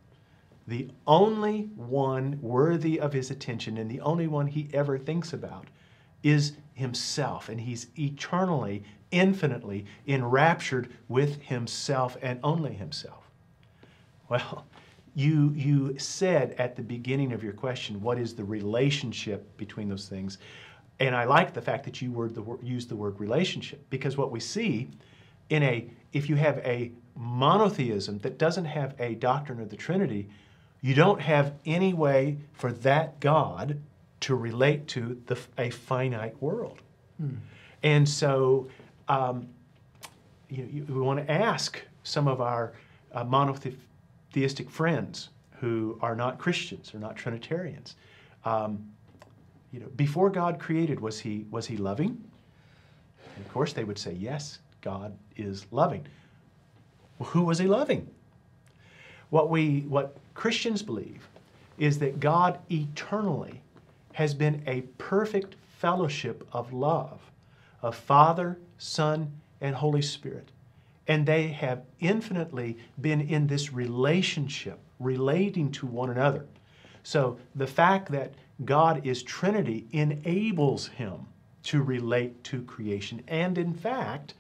the 0.68 0.90
only 1.06 1.70
one 1.76 2.38
worthy 2.42 3.00
of 3.00 3.14
his 3.14 3.32
attention 3.32 3.78
and 3.78 3.90
the 3.90 4.02
only 4.02 4.28
one 4.28 4.48
he 4.48 4.70
ever 4.74 4.98
thinks 4.98 5.34
about 5.34 5.68
is 6.24 6.54
himself, 6.74 7.48
and 7.50 7.62
he's 7.62 7.88
eternally, 7.98 8.84
infinitely 9.12 9.86
enraptured 10.08 10.94
with 11.08 11.42
himself 11.42 12.18
and 12.22 12.40
only 12.44 12.74
himself. 12.74 13.30
Well, 14.30 14.66
you, 15.16 15.52
you 15.56 15.98
said 15.98 16.54
at 16.60 16.76
the 16.76 16.84
beginning 16.84 17.32
of 17.32 17.44
your 17.44 17.54
question, 17.54 18.02
what 18.02 18.20
is 18.20 18.36
the 18.36 18.44
relationship 18.44 19.56
between 19.58 19.88
those 19.90 20.08
things? 20.08 20.38
And 21.00 21.16
I 21.16 21.26
like 21.26 21.54
the 21.54 21.62
fact 21.62 21.86
that 21.86 22.02
you 22.02 22.12
word 22.12 22.34
the, 22.34 22.44
used 22.64 22.90
the 22.90 22.96
word 22.96 23.20
relationship 23.20 23.88
because 23.90 24.18
what 24.18 24.32
we 24.32 24.40
see 24.40 24.90
in 25.50 25.64
a, 25.64 25.90
if 26.14 26.30
you 26.30 26.36
have 26.36 26.58
a 26.60 26.92
monotheism 27.16 28.20
that 28.20 28.38
doesn't 28.38 28.66
have 28.66 28.96
a 29.00 29.16
doctrine 29.16 29.60
of 29.60 29.70
the 29.70 29.76
Trinity, 29.76 30.30
you 30.82 30.94
don't 30.94 31.22
have 31.22 31.54
any 31.66 31.94
way 31.94 32.38
for 32.54 32.72
that 32.72 33.20
God 33.20 33.80
to 34.22 34.36
relate 34.36 34.88
to 34.90 35.22
the, 35.28 35.38
a 35.58 35.70
finite 35.70 36.42
world. 36.42 36.82
Hmm. 37.18 37.36
And 37.84 38.08
so 38.08 38.68
um, 39.08 39.48
you, 40.50 40.68
you, 40.72 40.86
we 40.90 41.02
want 41.02 41.26
to 41.26 41.32
ask 41.32 41.82
some 42.04 42.28
of 42.28 42.42
our 42.42 42.74
uh, 43.14 43.24
monotheistic 43.24 44.70
friends 44.70 45.30
who 45.60 45.98
are 46.02 46.16
not 46.16 46.38
Christians 46.38 46.94
or 46.94 47.00
not 47.00 47.16
Trinitarians. 47.16 47.96
Um, 48.46 48.92
you 49.78 49.84
know, 49.84 49.90
before 49.96 50.32
God 50.32 50.58
created, 50.58 51.00
was 51.00 51.20
he, 51.20 51.46
was 51.52 51.68
he 51.68 51.78
loving? 51.78 52.20
And 53.36 53.46
of 53.46 53.54
course, 53.54 53.74
they 53.74 53.84
would 53.84 54.00
say, 54.00 54.12
yes, 54.14 54.58
God 54.82 55.16
is 55.36 55.68
loving. 55.70 56.08
Well, 57.20 57.30
who 57.30 57.44
was 57.44 57.60
he 57.60 57.68
loving? 57.68 58.10
What, 59.30 59.52
we, 59.52 59.82
what 59.82 60.18
Christians 60.34 60.82
believe 60.82 61.28
is 61.78 62.00
that 62.00 62.20
God 62.20 62.58
eternally 62.72 63.62
has 64.14 64.34
been 64.34 64.64
a 64.66 64.82
perfect 64.98 65.58
fellowship 65.78 66.48
of 66.52 66.74
love 66.74 67.22
of 67.84 67.96
Father, 67.96 68.58
Son, 68.80 69.32
and 69.62 69.76
Holy 69.76 70.02
Spirit. 70.02 70.50
And 71.08 71.24
they 71.24 71.50
have 71.50 71.84
infinitely 72.00 72.80
been 73.00 73.22
in 73.22 73.46
this 73.46 73.72
relationship, 73.72 74.80
relating 75.00 75.72
to 75.74 75.86
one 75.86 76.10
another. 76.10 76.48
So 77.04 77.38
the 77.54 77.68
fact 77.68 78.12
that 78.12 78.34
God 78.66 79.06
is 79.06 79.24
Trinity 79.24 79.88
enables 79.92 80.88
him 80.88 81.28
to 81.64 81.82
relate 81.82 82.44
to 82.46 82.62
creation. 82.64 83.22
And 83.28 83.58
in 83.58 83.74
fact, 83.74 84.34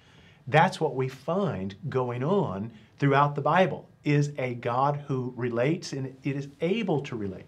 that's 0.47 0.79
what 0.79 0.95
we 0.95 1.09
find 1.09 1.75
going 1.89 2.23
on 2.23 2.71
throughout 2.99 3.35
the 3.35 3.41
Bible 3.41 3.87
is 4.03 4.31
a 4.37 4.55
God 4.55 5.03
who 5.07 5.33
relates 5.35 5.93
and 5.93 6.15
it 6.23 6.35
is 6.35 6.47
able 6.61 7.01
to 7.01 7.15
relate. 7.15 7.45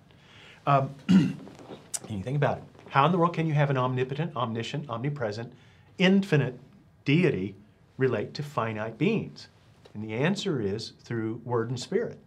Um, 0.67 0.93
you 1.09 2.21
think 2.21 2.35
about 2.35 2.57
it. 2.57 2.63
How 2.89 3.05
in 3.05 3.11
the 3.11 3.17
world 3.17 3.33
can 3.33 3.47
you 3.47 3.53
have 3.53 3.69
an 3.69 3.77
omnipotent, 3.77 4.35
omniscient, 4.35 4.89
omnipresent, 4.89 5.53
infinite 5.97 6.59
deity 7.05 7.55
relate 7.97 8.33
to 8.33 8.43
finite 8.43 8.97
beings? 8.97 9.47
And 9.93 10.03
the 10.03 10.13
answer 10.13 10.61
is 10.61 10.93
through 11.01 11.41
Word 11.45 11.69
and 11.69 11.79
Spirit. 11.79 12.19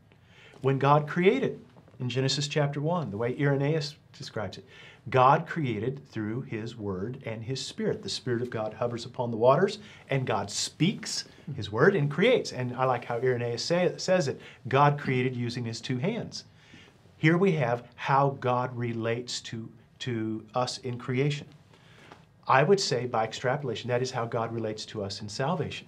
When 0.63 0.79
God 0.79 1.07
created, 1.07 1.61
in 2.01 2.09
Genesis 2.09 2.49
chapter 2.49 2.81
1, 2.81 3.11
the 3.11 3.17
way 3.17 3.37
Irenaeus 3.39 3.97
describes 4.19 4.59
it, 4.59 4.65
God 5.11 5.47
created 5.47 6.07
through 6.09 6.43
His 6.43 6.77
Word 6.77 7.23
and 7.27 7.43
His 7.43 7.65
Spirit. 7.65 8.03
The 8.03 8.09
Spirit 8.09 8.43
of 8.43 8.51
God 8.51 8.75
hovers 8.75 9.05
upon 9.05 9.31
the 9.31 9.37
waters, 9.37 9.79
and 10.11 10.27
God 10.27 10.51
speaks 10.51 11.25
His 11.57 11.73
Word 11.73 11.97
and 11.97 12.11
creates. 12.11 12.53
And 12.53 12.75
I 12.77 12.85
like 12.85 13.05
how 13.05 13.17
Irenaeus 13.19 13.65
say, 13.65 13.93
says 13.97 14.29
it 14.29 14.41
God 14.69 14.99
created 14.99 15.35
using 15.35 15.65
His 15.65 15.81
two 15.81 15.99
hands. 15.99 16.45
Here 17.17 17.39
we 17.39 17.53
have 17.53 17.85
how 17.95 18.37
God 18.41 18.77
relates 18.77 19.41
to, 19.43 19.69
to 20.01 20.45
us 20.55 20.79
in 20.79 20.99
creation. 20.99 21.47
I 22.49 22.65
would 22.65 22.81
say, 22.81 23.07
by 23.07 23.25
extrapolation, 23.25 23.89
that 23.89 24.03
is 24.03 24.11
how 24.11 24.25
God 24.25 24.53
relates 24.53 24.85
to 24.87 25.05
us 25.05 25.21
in 25.21 25.29
salvation. 25.29 25.87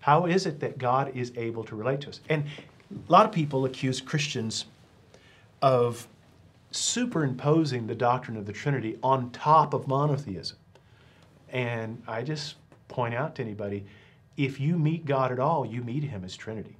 How 0.00 0.26
is 0.26 0.46
it 0.46 0.60
that 0.60 0.78
God 0.78 1.12
is 1.14 1.32
able 1.36 1.64
to 1.64 1.74
relate 1.74 2.02
to 2.02 2.10
us? 2.10 2.20
And 2.28 2.44
a 2.90 3.12
lot 3.12 3.26
of 3.26 3.32
people 3.32 3.64
accuse 3.64 4.00
Christians 4.00 4.66
of 5.62 6.06
superimposing 6.70 7.86
the 7.86 7.94
doctrine 7.94 8.36
of 8.36 8.46
the 8.46 8.52
Trinity 8.52 8.98
on 9.02 9.30
top 9.30 9.74
of 9.74 9.88
monotheism. 9.88 10.58
And 11.50 12.02
I 12.06 12.22
just 12.22 12.56
point 12.88 13.14
out 13.14 13.34
to 13.36 13.42
anybody 13.42 13.84
if 14.36 14.60
you 14.60 14.78
meet 14.78 15.04
God 15.04 15.32
at 15.32 15.40
all, 15.40 15.66
you 15.66 15.82
meet 15.82 16.04
Him 16.04 16.24
as 16.24 16.36
Trinity. 16.36 16.76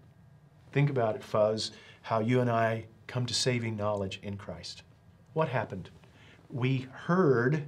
Think 0.72 0.90
about 0.90 1.16
it, 1.16 1.24
Fuz, 1.24 1.72
how 2.03 2.20
you 2.20 2.40
and 2.40 2.51
I 2.51 2.85
come 3.07 3.27
to 3.27 3.35
saving 3.35 3.77
knowledge 3.77 4.20
in 4.22 4.37
Christ. 4.37 4.83
What 5.33 5.48
happened? 5.48 5.90
We 6.51 6.87
heard 6.92 7.64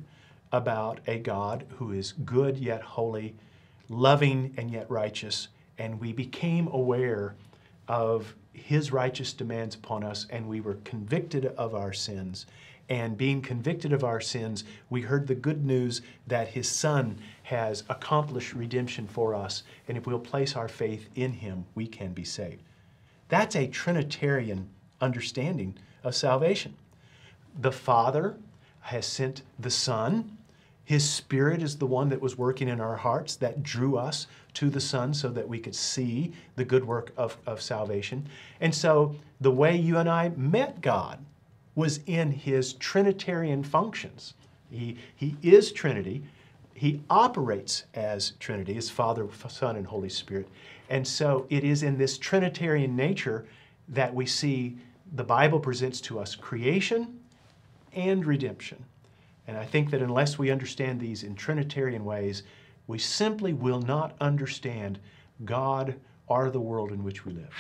about 0.53 1.01
a 1.07 1.19
God 1.19 1.67
who 1.77 1.93
is 1.93 2.13
good 2.13 2.57
yet 2.57 2.83
holy, 2.83 3.35
loving 3.89 4.55
and 4.57 4.71
yet 4.71 4.89
righteous, 4.91 5.49
and 5.79 6.01
we 6.01 6.13
became 6.13 6.69
aware 6.69 7.35
of 7.89 8.35
his 8.61 8.93
righteous 8.93 9.33
demands 9.33 9.75
upon 9.75 10.05
us, 10.05 10.27
and 10.31 10.49
we 10.49 10.61
were 10.61 10.79
convicted 10.85 11.47
of 11.47 11.75
our 11.75 11.93
sins. 11.93 12.47
And 12.89 13.17
being 13.17 13.41
convicted 13.41 13.93
of 13.93 14.03
our 14.03 14.21
sins, 14.21 14.65
we 14.89 15.03
heard 15.03 15.27
the 15.27 15.35
good 15.35 15.65
news 15.65 16.03
that 16.27 16.49
his 16.49 16.69
Son 16.69 17.19
has 17.45 17.85
accomplished 17.89 18.53
redemption 18.53 19.07
for 19.07 19.35
us, 19.35 19.63
and 19.87 19.97
if 19.97 20.07
we'll 20.07 20.19
place 20.19 20.57
our 20.57 20.69
faith 20.69 21.09
in 21.15 21.33
him, 21.33 21.65
we 21.75 21.87
can 21.87 22.13
be 22.13 22.25
saved. 22.25 22.63
That's 23.29 23.55
a 23.55 23.69
Trinitarian 23.69 24.69
understanding 25.01 25.77
of 26.03 26.17
salvation. 26.17 26.75
The 27.61 27.73
Father 27.73 28.37
has 28.81 29.07
sent 29.07 29.43
the 29.59 29.71
Son. 29.71 30.37
His 30.91 31.09
Spirit 31.09 31.63
is 31.63 31.77
the 31.77 31.87
one 31.87 32.09
that 32.09 32.21
was 32.21 32.37
working 32.37 32.67
in 32.67 32.81
our 32.81 32.97
hearts 32.97 33.37
that 33.37 33.63
drew 33.63 33.97
us 33.97 34.27
to 34.55 34.69
the 34.69 34.81
Son 34.81 35.15
so 35.15 35.29
that 35.29 35.49
we 35.49 35.61
could 35.61 35.77
see 35.77 36.33
the 36.57 36.65
good 36.65 36.85
work 36.85 37.13
of, 37.17 37.37
of 37.47 37.63
salvation. 37.63 38.27
And 38.61 38.75
so 38.75 39.15
the 39.41 39.53
way 39.53 39.77
you 39.77 39.99
and 39.99 40.11
I 40.11 40.31
met 40.31 40.81
God 40.81 41.25
was 41.77 42.01
in 42.09 42.33
His 42.33 42.73
Trinitarian 42.73 43.63
functions. 43.63 44.35
He, 44.69 44.97
he 45.15 45.37
is 45.43 45.71
Trinity. 45.71 46.25
He 46.75 47.01
operates 47.09 47.85
as 47.95 48.33
Trinity, 48.41 48.77
as 48.77 48.91
Father, 48.91 49.29
Son, 49.49 49.77
and 49.77 49.87
Holy 49.87 50.09
Spirit. 50.09 50.49
And 50.89 51.07
so 51.07 51.47
it 51.51 51.63
is 51.63 51.85
in 51.85 51.99
this 51.99 52.19
Trinitarian 52.19 52.97
nature 52.97 53.47
that 53.91 54.13
we 54.13 54.27
see 54.27 54.77
the 55.13 55.23
Bible 55.23 55.61
presents 55.61 56.01
to 56.01 56.19
us 56.19 56.35
creation 56.35 57.21
and 57.95 58.27
redemption. 58.27 58.85
And 59.51 59.59
I 59.59 59.65
think 59.65 59.91
that 59.91 60.01
unless 60.01 60.39
we 60.39 60.53
understand 60.53 61.01
these 61.01 61.25
in 61.25 61.35
Trinitarian 61.35 62.05
ways, 62.05 62.45
we 62.87 63.01
simply 63.01 63.53
will 63.53 63.81
not 63.81 64.15
understand 64.21 65.01
God 65.45 65.97
or 66.29 66.51
the 66.51 66.61
world 66.61 66.93
in 66.93 67.03
which 67.03 67.25
we 67.27 67.33
live. 67.33 67.53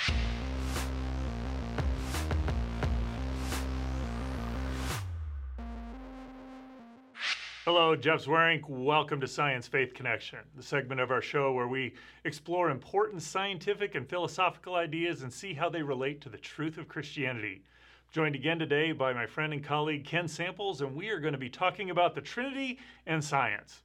Hello, 7.64 7.96
Jeff 7.96 8.24
Zweerink. 8.24 8.68
Welcome 8.68 9.20
to 9.20 9.26
Science 9.26 9.66
Faith 9.66 9.92
Connection, 9.92 10.38
the 10.54 10.62
segment 10.62 11.00
of 11.00 11.10
our 11.10 11.20
show 11.20 11.52
where 11.52 11.66
we 11.66 11.94
explore 12.22 12.70
important 12.70 13.20
scientific 13.20 13.96
and 13.96 14.08
philosophical 14.08 14.76
ideas 14.76 15.22
and 15.22 15.32
see 15.32 15.54
how 15.54 15.68
they 15.68 15.82
relate 15.82 16.20
to 16.20 16.28
the 16.28 16.38
truth 16.38 16.78
of 16.78 16.86
Christianity. 16.86 17.62
Joined 18.12 18.34
again 18.34 18.58
today 18.58 18.90
by 18.90 19.12
my 19.12 19.24
friend 19.24 19.52
and 19.52 19.62
colleague 19.62 20.04
Ken 20.04 20.26
Samples, 20.26 20.80
and 20.80 20.96
we 20.96 21.10
are 21.10 21.20
going 21.20 21.30
to 21.30 21.38
be 21.38 21.48
talking 21.48 21.90
about 21.90 22.16
the 22.16 22.20
Trinity 22.20 22.80
and 23.06 23.22
science. 23.22 23.82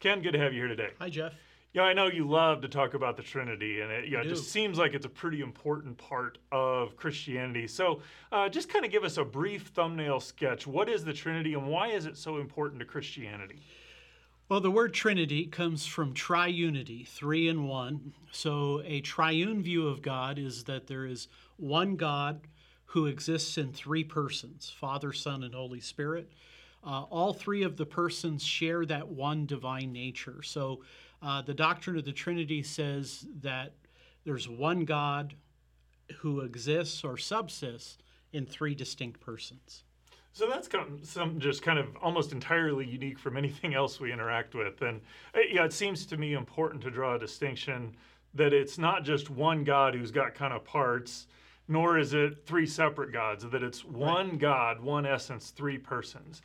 Ken, 0.00 0.20
good 0.22 0.32
to 0.32 0.40
have 0.40 0.52
you 0.52 0.58
here 0.58 0.66
today. 0.66 0.88
Hi, 0.98 1.08
Jeff. 1.08 1.34
Yeah, 1.72 1.82
I 1.82 1.92
know 1.92 2.08
you 2.08 2.28
love 2.28 2.62
to 2.62 2.68
talk 2.68 2.94
about 2.94 3.16
the 3.16 3.22
Trinity, 3.22 3.80
and 3.80 3.92
it, 3.92 4.06
you 4.06 4.16
know, 4.16 4.22
it 4.22 4.28
just 4.28 4.50
seems 4.50 4.76
like 4.76 4.92
it's 4.92 5.06
a 5.06 5.10
pretty 5.10 5.40
important 5.40 5.96
part 5.98 6.38
of 6.50 6.96
Christianity. 6.96 7.68
So, 7.68 8.00
uh, 8.32 8.48
just 8.48 8.68
kind 8.68 8.84
of 8.84 8.90
give 8.90 9.04
us 9.04 9.18
a 9.18 9.24
brief 9.24 9.68
thumbnail 9.68 10.18
sketch. 10.18 10.66
What 10.66 10.88
is 10.88 11.04
the 11.04 11.12
Trinity, 11.12 11.54
and 11.54 11.68
why 11.68 11.90
is 11.90 12.06
it 12.06 12.16
so 12.16 12.38
important 12.38 12.80
to 12.80 12.86
Christianity? 12.86 13.60
Well, 14.48 14.60
the 14.60 14.72
word 14.72 14.92
Trinity 14.92 15.46
comes 15.46 15.86
from 15.86 16.12
triunity, 16.12 17.06
three 17.06 17.46
in 17.46 17.68
one. 17.68 18.14
So, 18.32 18.82
a 18.84 19.00
triune 19.00 19.62
view 19.62 19.86
of 19.86 20.02
God 20.02 20.40
is 20.40 20.64
that 20.64 20.88
there 20.88 21.06
is 21.06 21.28
one 21.56 21.94
God 21.94 22.40
who 22.90 23.06
exists 23.06 23.56
in 23.56 23.72
three 23.72 24.02
persons 24.02 24.72
Father, 24.76 25.12
Son, 25.12 25.44
and 25.44 25.54
Holy 25.54 25.80
Spirit. 25.80 26.30
Uh, 26.84 27.02
all 27.02 27.32
three 27.32 27.62
of 27.62 27.76
the 27.76 27.86
persons 27.86 28.44
share 28.44 28.84
that 28.86 29.06
one 29.06 29.46
divine 29.46 29.92
nature. 29.92 30.42
So 30.42 30.82
uh, 31.22 31.42
the 31.42 31.54
doctrine 31.54 31.98
of 31.98 32.04
the 32.04 32.12
Trinity 32.12 32.62
says 32.62 33.26
that 33.42 33.74
there's 34.24 34.48
one 34.48 34.84
God 34.84 35.34
who 36.18 36.40
exists 36.40 37.04
or 37.04 37.16
subsists 37.16 37.98
in 38.32 38.44
three 38.44 38.74
distinct 38.74 39.20
persons. 39.20 39.84
So 40.32 40.48
that's 40.48 40.66
kind 40.66 40.98
some 41.02 41.38
just 41.38 41.62
kind 41.62 41.78
of 41.78 41.96
almost 42.02 42.32
entirely 42.32 42.86
unique 42.86 43.18
from 43.18 43.36
anything 43.36 43.74
else 43.74 44.00
we 44.00 44.12
interact 44.12 44.54
with. 44.54 44.82
And 44.82 45.00
uh, 45.34 45.40
yeah, 45.48 45.64
it 45.64 45.72
seems 45.72 46.06
to 46.06 46.16
me 46.16 46.32
important 46.32 46.82
to 46.82 46.90
draw 46.90 47.14
a 47.14 47.18
distinction 47.18 47.94
that 48.34 48.52
it's 48.52 48.78
not 48.78 49.04
just 49.04 49.30
one 49.30 49.62
God 49.62 49.94
who's 49.94 50.10
got 50.10 50.34
kind 50.34 50.52
of 50.52 50.64
parts 50.64 51.26
nor 51.70 51.98
is 51.98 52.12
it 52.12 52.44
three 52.44 52.66
separate 52.66 53.12
gods, 53.12 53.48
that 53.48 53.62
it's 53.62 53.84
one 53.84 54.30
right. 54.30 54.38
God, 54.38 54.80
one 54.80 55.06
essence, 55.06 55.50
three 55.50 55.78
persons. 55.78 56.42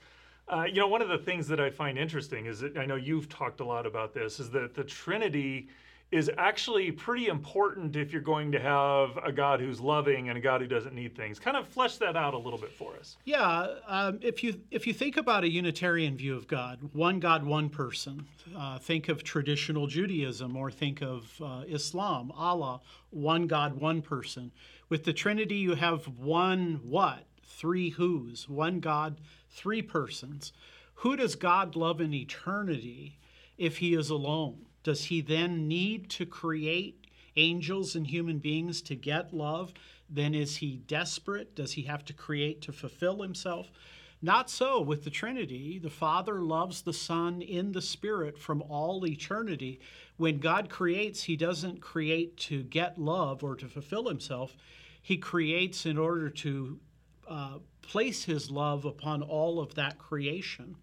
Uh, 0.47 0.65
you 0.67 0.75
know, 0.75 0.87
one 0.87 1.01
of 1.01 1.09
the 1.09 1.17
things 1.17 1.47
that 1.47 1.59
I 1.59 1.71
find 1.71 1.97
interesting 1.97 2.45
is 2.45 2.59
that 2.59 2.77
I 2.77 2.85
know 2.85 2.95
you've 2.95 3.27
talked 3.27 3.59
a 3.59 3.65
lot 3.65 3.87
about 3.87 4.13
this, 4.13 4.39
is 4.39 4.51
that 4.51 4.75
the 4.75 4.83
Trinity 4.83 5.67
is 6.11 6.29
actually 6.37 6.91
pretty 6.91 7.27
important 7.27 7.95
if 7.95 8.13
you're 8.13 8.21
going 8.21 8.51
to 8.51 8.59
have 8.59 9.17
a 9.25 9.31
God 9.31 9.59
who's 9.59 9.81
loving 9.81 10.29
and 10.29 10.37
a 10.37 10.41
God 10.41 10.61
who 10.61 10.67
doesn't 10.67 10.93
need 10.93 11.15
things. 11.15 11.39
Kind 11.39 11.57
of 11.57 11.67
flesh 11.67 11.97
that 11.97 12.15
out 12.15 12.35
a 12.35 12.37
little 12.37 12.59
bit 12.59 12.71
for 12.71 12.95
us. 12.95 13.17
Yeah, 13.25 13.73
um, 13.87 14.19
if 14.21 14.43
you 14.43 14.61
if 14.69 14.85
you 14.85 14.93
think 14.93 15.17
about 15.17 15.43
a 15.43 15.49
Unitarian 15.49 16.15
view 16.15 16.35
of 16.35 16.47
God, 16.47 16.79
one 16.93 17.19
God, 17.19 17.43
one 17.43 17.69
person. 17.69 18.27
Uh, 18.55 18.77
think 18.77 19.09
of 19.09 19.23
traditional 19.23 19.87
Judaism, 19.87 20.55
or 20.55 20.69
think 20.69 21.01
of 21.01 21.41
uh, 21.43 21.63
Islam, 21.67 22.31
Allah, 22.31 22.81
one 23.09 23.47
God, 23.47 23.73
one 23.73 24.03
person. 24.03 24.51
With 24.89 25.03
the 25.03 25.13
Trinity, 25.13 25.55
you 25.55 25.75
have 25.75 26.07
one 26.07 26.79
what, 26.83 27.25
three 27.43 27.91
who's, 27.91 28.47
one 28.47 28.79
God, 28.79 29.19
three 29.49 29.81
persons. 29.81 30.53
Who 30.95 31.15
does 31.15 31.35
God 31.35 31.75
love 31.75 31.99
in 31.99 32.13
eternity 32.13 33.19
if 33.57 33.77
He 33.77 33.93
is 33.93 34.09
alone? 34.09 34.65
Does 34.85 35.05
he 35.05 35.19
then 35.19 35.67
need 35.67 36.11
to 36.11 36.27
create 36.27 37.07
angels 37.35 37.95
and 37.95 38.05
human 38.05 38.37
beings 38.37 38.83
to 38.83 38.93
get 38.93 39.33
love? 39.33 39.73
Then 40.07 40.35
is 40.35 40.57
he 40.57 40.75
desperate? 40.75 41.55
Does 41.55 41.71
he 41.71 41.81
have 41.83 42.05
to 42.05 42.13
create 42.13 42.61
to 42.61 42.71
fulfill 42.71 43.23
himself? 43.23 43.71
Not 44.21 44.49
so 44.49 44.81
with 44.81 45.03
the 45.03 45.09
Trinity. 45.09 45.77
The 45.77 45.89
Father 45.89 46.41
loves 46.41 46.81
the 46.81 46.93
Son 46.93 47.41
in 47.41 47.73
the 47.73 47.81
Spirit 47.81 48.37
from 48.39 48.61
all 48.63 49.05
eternity. 49.05 49.79
When 50.17 50.39
God 50.39 50.69
creates, 50.69 51.23
he 51.23 51.35
doesn't 51.35 51.81
create 51.81 52.37
to 52.37 52.63
get 52.63 52.97
love 52.97 53.43
or 53.43 53.55
to 53.55 53.67
fulfill 53.67 54.07
himself. 54.07 54.55
He 55.01 55.17
creates 55.17 55.85
in 55.85 55.97
order 55.97 56.29
to 56.29 56.79
uh, 57.27 57.57
place 57.81 58.23
his 58.23 58.49
love 58.49 58.85
upon 58.85 59.21
all 59.21 59.59
of 59.59 59.75
that 59.75 59.97
creation. 59.97 60.75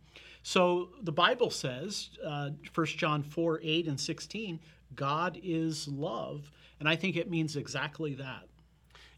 So 0.42 0.90
the 1.02 1.12
Bible 1.12 1.50
says, 1.50 2.10
uh, 2.24 2.50
1 2.74 2.86
John 2.86 3.22
4 3.22 3.60
8 3.62 3.86
and 3.88 3.98
16, 3.98 4.60
God 4.94 5.38
is 5.42 5.88
love. 5.88 6.50
And 6.80 6.88
I 6.88 6.96
think 6.96 7.16
it 7.16 7.30
means 7.30 7.56
exactly 7.56 8.14
that. 8.14 8.48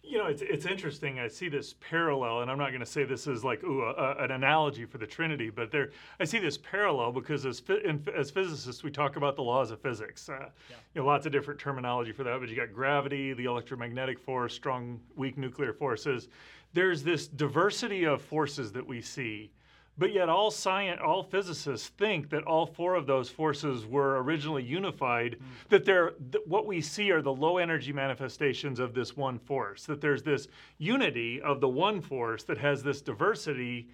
You 0.06 0.18
know, 0.18 0.26
it's, 0.26 0.42
it's 0.42 0.66
interesting. 0.66 1.18
I 1.18 1.28
see 1.28 1.48
this 1.48 1.74
parallel, 1.80 2.42
and 2.42 2.50
I'm 2.50 2.58
not 2.58 2.68
going 2.68 2.80
to 2.80 2.86
say 2.86 3.04
this 3.04 3.26
is 3.26 3.42
like 3.42 3.64
ooh, 3.64 3.82
a, 3.82 4.16
an 4.18 4.30
analogy 4.30 4.84
for 4.84 4.98
the 4.98 5.06
Trinity, 5.06 5.50
but 5.50 5.70
there, 5.70 5.90
I 6.20 6.24
see 6.24 6.38
this 6.38 6.58
parallel 6.58 7.10
because 7.10 7.46
as, 7.46 7.62
in, 7.84 8.06
as 8.14 8.30
physicists, 8.30 8.82
we 8.82 8.90
talk 8.90 9.16
about 9.16 9.34
the 9.34 9.42
laws 9.42 9.70
of 9.70 9.80
physics. 9.80 10.28
Uh, 10.28 10.50
yeah. 10.68 10.76
You 10.94 11.00
know, 11.00 11.06
lots 11.06 11.26
of 11.26 11.32
different 11.32 11.58
terminology 11.58 12.12
for 12.12 12.22
that, 12.24 12.38
but 12.38 12.48
you 12.48 12.56
got 12.56 12.72
gravity, 12.72 13.32
the 13.32 13.46
electromagnetic 13.46 14.18
force, 14.18 14.54
strong, 14.54 15.00
weak 15.16 15.38
nuclear 15.38 15.72
forces. 15.72 16.28
There's 16.74 17.02
this 17.02 17.26
diversity 17.26 18.04
of 18.04 18.20
forces 18.20 18.72
that 18.72 18.86
we 18.86 19.00
see 19.00 19.50
but 19.96 20.12
yet, 20.12 20.28
all 20.28 20.50
science, 20.50 21.00
all 21.04 21.22
physicists 21.22 21.88
think 21.88 22.30
that 22.30 22.42
all 22.44 22.66
four 22.66 22.96
of 22.96 23.06
those 23.06 23.28
forces 23.30 23.86
were 23.86 24.22
originally 24.22 24.64
unified. 24.64 25.36
Mm. 25.38 25.68
That 25.68 25.84
they're 25.84 26.10
th- 26.10 26.44
what 26.46 26.66
we 26.66 26.80
see 26.80 27.12
are 27.12 27.22
the 27.22 27.32
low 27.32 27.58
energy 27.58 27.92
manifestations 27.92 28.80
of 28.80 28.94
this 28.94 29.16
one 29.16 29.38
force. 29.38 29.86
That 29.86 30.00
there's 30.00 30.22
this 30.22 30.48
unity 30.78 31.40
of 31.40 31.60
the 31.60 31.68
one 31.68 32.00
force 32.00 32.42
that 32.44 32.58
has 32.58 32.82
this 32.82 33.02
diversity, 33.02 33.88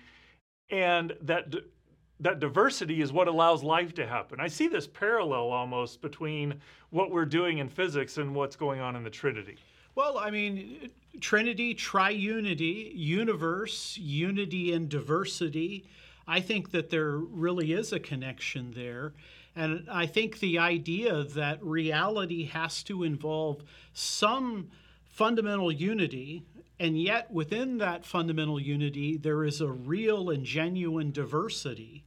and 0.71 1.13
that 1.21 1.51
d- 1.51 1.65
that 2.21 2.41
diversity 2.41 3.03
is 3.03 3.13
what 3.13 3.29
allows 3.29 3.63
life 3.63 3.95
to 3.95 4.07
happen. 4.07 4.41
I 4.41 4.49
see 4.49 4.69
this 4.69 4.87
parallel 4.87 5.51
almost 5.51 6.01
between 6.01 6.61
what 6.91 7.11
we're 7.11 7.25
doing 7.25 7.59
in 7.59 7.69
physics 7.69 8.19
and 8.19 8.35
what's 8.35 8.57
going 8.57 8.81
on 8.81 8.95
in 8.97 9.03
the 9.03 9.11
Trinity. 9.11 9.57
Well, 9.95 10.19
I 10.19 10.31
mean, 10.31 10.91
Trinity, 11.21 11.75
triunity, 11.75 12.93
universe, 12.95 13.99
unity 13.99 14.73
and 14.73 14.89
diversity. 14.89 15.85
I 16.27 16.41
think 16.41 16.71
that 16.71 16.91
there 16.91 17.17
really 17.17 17.73
is 17.73 17.93
a 17.93 17.99
connection 17.99 18.73
there. 18.73 19.15
And 19.57 19.89
I 19.91 20.07
think 20.07 20.39
the 20.39 20.59
idea 20.59 21.25
that 21.25 21.63
reality 21.63 22.45
has 22.45 22.83
to 22.85 23.03
involve 23.03 23.65
some 23.93 24.69
fundamental 25.09 25.73
unity, 25.73 26.45
and 26.79 27.01
yet 27.01 27.31
within 27.33 27.79
that 27.79 28.07
fundamental 28.07 28.61
unity, 28.61 29.17
there 29.17 29.45
is 29.45 29.61
a 29.61 29.69
real 29.69 30.31
and 30.31 30.45
genuine 30.45 31.11
diversity. 31.11 32.05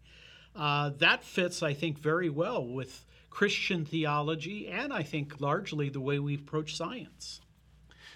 Uh, 0.55 0.91
that 0.99 1.23
fits, 1.23 1.61
I 1.61 1.73
think, 1.73 1.99
very 1.99 2.29
well 2.29 2.65
with 2.65 3.05
Christian 3.29 3.83
theology 3.83 4.67
and 4.67 4.93
I 4.93 5.01
think 5.01 5.41
largely 5.41 5.89
the 5.89 5.99
way 5.99 6.19
we 6.19 6.35
approach 6.35 6.77
science. 6.77 7.41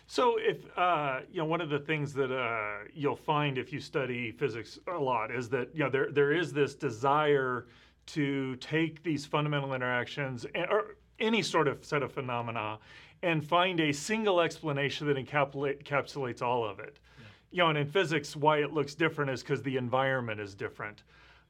So, 0.10 0.38
if 0.40 0.66
uh, 0.78 1.20
you 1.30 1.40
know, 1.40 1.46
one 1.46 1.60
of 1.60 1.70
the 1.70 1.80
things 1.80 2.14
that 2.14 2.32
uh, 2.32 2.88
you'll 2.94 3.18
find 3.18 3.58
if 3.58 3.74
you 3.74 3.82
study 3.82 4.32
physics 4.32 4.80
a 4.88 4.98
lot 4.98 5.32
is 5.32 5.50
that 5.50 5.70
you 5.74 5.84
know 5.84 5.90
there 5.90 6.10
there 6.12 6.32
is 6.32 6.54
this 6.54 6.76
desire 6.76 7.68
to 8.08 8.56
take 8.56 9.04
these 9.04 9.26
fundamental 9.26 9.74
interactions 9.74 10.46
or 10.56 10.96
any 11.20 11.42
sort 11.42 11.68
of 11.68 11.84
set 11.84 12.04
of 12.04 12.14
phenomena 12.14 12.80
and 13.22 13.46
find 13.46 13.82
a 13.82 13.92
single 13.92 14.40
explanation 14.40 15.08
that 15.08 15.18
encapsulates 15.18 16.42
all 16.42 16.64
of 16.64 16.80
it. 16.80 17.00
Yeah. 17.20 17.26
You 17.52 17.58
know, 17.64 17.70
and 17.70 17.78
in 17.80 17.88
physics, 17.88 18.34
why 18.34 18.60
it 18.60 18.72
looks 18.72 18.96
different 18.96 19.32
is 19.32 19.42
because 19.42 19.62
the 19.62 19.76
environment 19.76 20.40
is 20.40 20.56
different. 20.56 21.04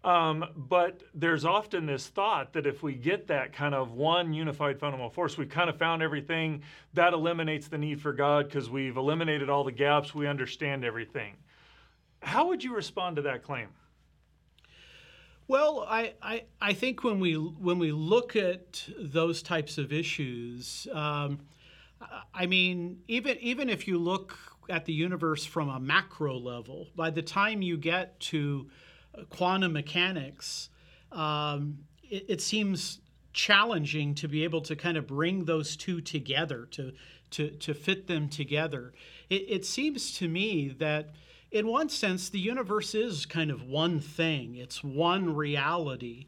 Um, 0.08 0.46
but 0.56 1.04
there's 1.14 1.44
often 1.44 1.86
this 1.86 2.08
thought 2.08 2.54
that 2.54 2.66
if 2.66 2.82
we 2.82 2.94
get 2.94 3.28
that 3.28 3.52
kind 3.52 3.76
of 3.76 3.92
one 3.92 4.34
unified 4.34 4.80
fundamental 4.80 5.10
force, 5.10 5.38
we've 5.38 5.50
kind 5.50 5.70
of 5.70 5.78
found 5.78 6.02
everything 6.02 6.64
that 6.94 7.12
eliminates 7.12 7.68
the 7.68 7.78
need 7.78 8.02
for 8.02 8.14
God 8.14 8.48
because 8.48 8.70
we've 8.70 8.96
eliminated 8.96 9.50
all 9.50 9.66
the 9.66 9.72
gaps, 9.74 10.16
we 10.16 10.26
understand 10.26 10.86
everything. 10.86 11.34
How 12.22 12.48
would 12.48 12.64
you 12.64 12.74
respond 12.74 13.18
to 13.18 13.24
that 13.24 13.44
claim? 13.44 13.68
Well, 15.50 15.86
I, 15.86 16.14
I, 16.22 16.44
I 16.62 16.72
think 16.72 17.04
when 17.04 17.20
we 17.20 17.34
when 17.34 17.78
we 17.78 17.92
look 17.92 18.38
at 18.38 18.88
those 18.98 19.42
types 19.42 19.78
of 19.78 19.92
issues, 19.92 20.88
um, 20.94 21.40
I 22.34 22.46
mean, 22.46 23.00
even 23.10 23.38
even 23.40 23.70
if 23.70 23.90
you 23.90 23.98
look 23.98 24.38
at 24.70 24.86
the 24.86 24.94
universe 24.94 25.46
from 25.46 25.68
a 25.68 25.82
macro 25.82 26.38
level, 26.38 26.88
by 26.96 27.10
the 27.10 27.22
time 27.22 27.62
you 27.62 27.76
get 27.78 28.18
to 28.22 28.70
quantum 29.30 29.74
mechanics, 29.74 30.70
um, 31.12 31.80
it, 32.04 32.26
it, 32.28 32.42
seems 32.42 33.00
challenging 33.34 34.16
to 34.16 34.28
be 34.28 34.44
able 34.44 34.62
to 34.62 34.76
kind 34.76 34.98
of 34.98 35.08
bring 35.08 35.46
those 35.46 35.76
two 35.76 36.02
together, 36.02 36.68
to, 36.72 36.92
to, 37.32 37.50
to 37.52 37.74
fit 37.74 38.08
them 38.08 38.30
together. 38.30 38.94
It, 39.30 39.46
it 39.48 39.66
seems 39.66 40.18
to 40.18 40.28
me 40.28 40.70
that, 40.80 41.12
in 41.52 41.68
one 41.68 41.90
sense, 41.90 42.30
the 42.30 42.40
universe 42.40 42.94
is 42.94 43.26
kind 43.26 43.52
of 43.52 43.64
one 43.64 44.00
thing, 44.00 44.56
it's 44.56 44.84
one 44.84 45.36
reality. 45.36 46.28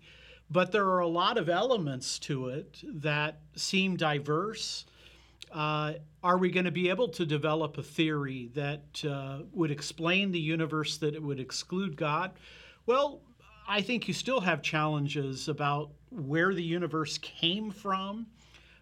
But 0.51 0.71
there 0.71 0.87
are 0.87 0.99
a 0.99 1.07
lot 1.07 1.37
of 1.37 1.47
elements 1.47 2.17
to 2.19 2.47
it 2.47 2.79
that 2.83 3.39
seem 3.55 3.97
diverse. 3.97 4.85
Uh, 5.51 5.93
are 6.23 6.37
we 6.37 6.49
going 6.49 6.65
to 6.65 6.71
be 6.71 6.89
able 6.89 7.07
to 7.09 7.25
develop 7.25 7.77
a 7.77 7.83
theory 7.83 8.49
that 8.55 9.03
uh, 9.07 9.39
would 9.53 9.71
explain 9.71 10.31
the 10.31 10.39
universe 10.39 10.97
that 10.97 11.15
it 11.15 11.21
would 11.21 11.39
exclude 11.39 11.95
God? 11.95 12.31
Well, 12.89 13.21
I 13.67 13.81
think 13.81 14.07
you 14.07 14.15
still 14.15 14.41
have 14.41 14.63
challenges 14.63 15.47
about 15.47 15.91
where 16.09 16.55
the 16.55 16.63
universe 16.63 17.19
came 17.19 17.69
from, 17.69 18.25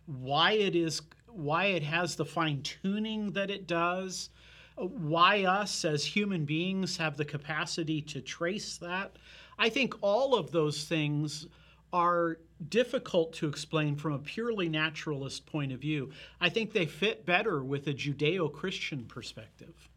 why 0.05 0.53
it 0.53 0.77
is 0.77 1.01
why 1.27 1.65
it 1.65 1.83
has 1.83 2.15
the 2.15 2.23
fine 2.23 2.61
tuning 2.61 3.31
that 3.33 3.49
it 3.49 3.67
does, 3.67 4.29
why 4.77 5.43
us 5.43 5.83
as 5.83 6.05
human 6.05 6.45
beings 6.45 6.95
have 6.95 7.17
the 7.17 7.25
capacity 7.25 8.01
to 8.03 8.21
trace 8.21 8.77
that. 8.77 9.17
I 9.59 9.67
think 9.67 9.93
all 9.99 10.35
of 10.35 10.51
those 10.51 10.85
things 10.85 11.45
are 11.91 12.37
difficult 12.69 13.33
to 13.33 13.49
explain 13.49 13.97
from 13.97 14.13
a 14.13 14.19
purely 14.19 14.69
naturalist 14.69 15.45
point 15.45 15.73
of 15.73 15.81
view. 15.81 16.11
I 16.39 16.47
think 16.47 16.71
they 16.71 16.85
fit 16.85 17.25
better 17.25 17.61
with 17.61 17.87
a 17.87 17.93
Judeo 17.93 18.53
Christian 18.53 19.03
perspective. 19.03 19.89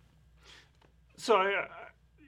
So 1.16 1.36
I, 1.36 1.68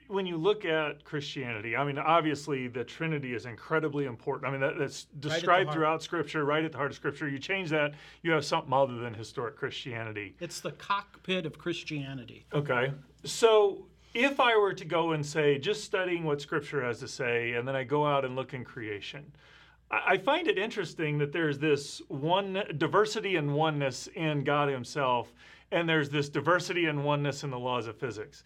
when 0.07 0.25
you 0.25 0.37
look 0.37 0.65
at 0.65 1.03
Christianity, 1.03 1.75
I 1.75 1.83
mean, 1.83 1.97
obviously 1.97 2.67
the 2.67 2.83
Trinity 2.83 3.33
is 3.33 3.45
incredibly 3.45 4.05
important. 4.05 4.47
I 4.47 4.51
mean, 4.51 4.61
that, 4.61 4.77
that's 4.77 5.05
described 5.19 5.67
right 5.67 5.73
throughout 5.73 6.03
Scripture, 6.03 6.45
right 6.45 6.63
at 6.63 6.71
the 6.71 6.77
heart 6.77 6.91
of 6.91 6.95
Scripture. 6.95 7.27
You 7.27 7.39
change 7.39 7.69
that, 7.69 7.93
you 8.21 8.31
have 8.31 8.45
something 8.45 8.73
other 8.73 8.97
than 8.97 9.13
historic 9.13 9.55
Christianity. 9.55 10.35
It's 10.39 10.59
the 10.59 10.71
cockpit 10.73 11.45
of 11.45 11.57
Christianity. 11.57 12.45
Okay. 12.53 12.91
So 13.23 13.85
if 14.13 14.39
I 14.39 14.55
were 14.57 14.73
to 14.73 14.85
go 14.85 15.11
and 15.11 15.25
say, 15.25 15.57
just 15.57 15.83
studying 15.83 16.23
what 16.23 16.41
Scripture 16.41 16.83
has 16.83 16.99
to 16.99 17.07
say, 17.07 17.53
and 17.53 17.67
then 17.67 17.75
I 17.75 17.83
go 17.83 18.05
out 18.05 18.25
and 18.25 18.35
look 18.35 18.53
in 18.53 18.63
creation, 18.63 19.31
I 19.91 20.17
find 20.17 20.47
it 20.47 20.57
interesting 20.57 21.19
that 21.19 21.31
there's 21.31 21.59
this 21.59 22.01
one 22.07 22.63
diversity 22.77 23.35
and 23.35 23.53
oneness 23.53 24.07
in 24.15 24.43
God 24.43 24.69
Himself, 24.69 25.33
and 25.71 25.87
there's 25.87 26.09
this 26.09 26.29
diversity 26.29 26.85
and 26.85 27.03
oneness 27.03 27.43
in 27.43 27.51
the 27.51 27.59
laws 27.59 27.87
of 27.87 27.95
physics. 27.97 28.43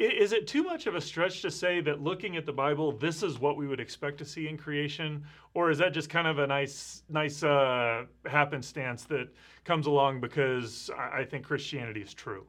Is 0.00 0.32
it 0.32 0.46
too 0.46 0.62
much 0.62 0.86
of 0.86 0.94
a 0.94 1.00
stretch 1.00 1.42
to 1.42 1.50
say 1.50 1.82
that 1.82 2.00
looking 2.00 2.38
at 2.38 2.46
the 2.46 2.52
Bible, 2.54 2.90
this 2.90 3.22
is 3.22 3.38
what 3.38 3.58
we 3.58 3.66
would 3.68 3.80
expect 3.80 4.16
to 4.18 4.24
see 4.24 4.48
in 4.48 4.56
creation, 4.56 5.22
or 5.52 5.70
is 5.70 5.76
that 5.76 5.92
just 5.92 6.08
kind 6.08 6.26
of 6.26 6.38
a 6.38 6.46
nice, 6.46 7.02
nice 7.10 7.42
uh, 7.42 8.04
happenstance 8.24 9.04
that 9.04 9.28
comes 9.64 9.86
along 9.86 10.22
because 10.22 10.88
I 10.96 11.24
think 11.24 11.44
Christianity 11.44 12.00
is 12.00 12.14
true? 12.14 12.46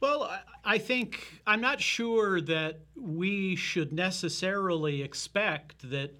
Well, 0.00 0.34
I- 0.64 0.78
think 0.78 1.42
I'm 1.46 1.60
not 1.60 1.82
sure 1.82 2.40
that 2.40 2.80
we 2.96 3.54
should 3.54 3.92
necessarily 3.92 5.02
expect 5.02 5.90
that 5.90 6.14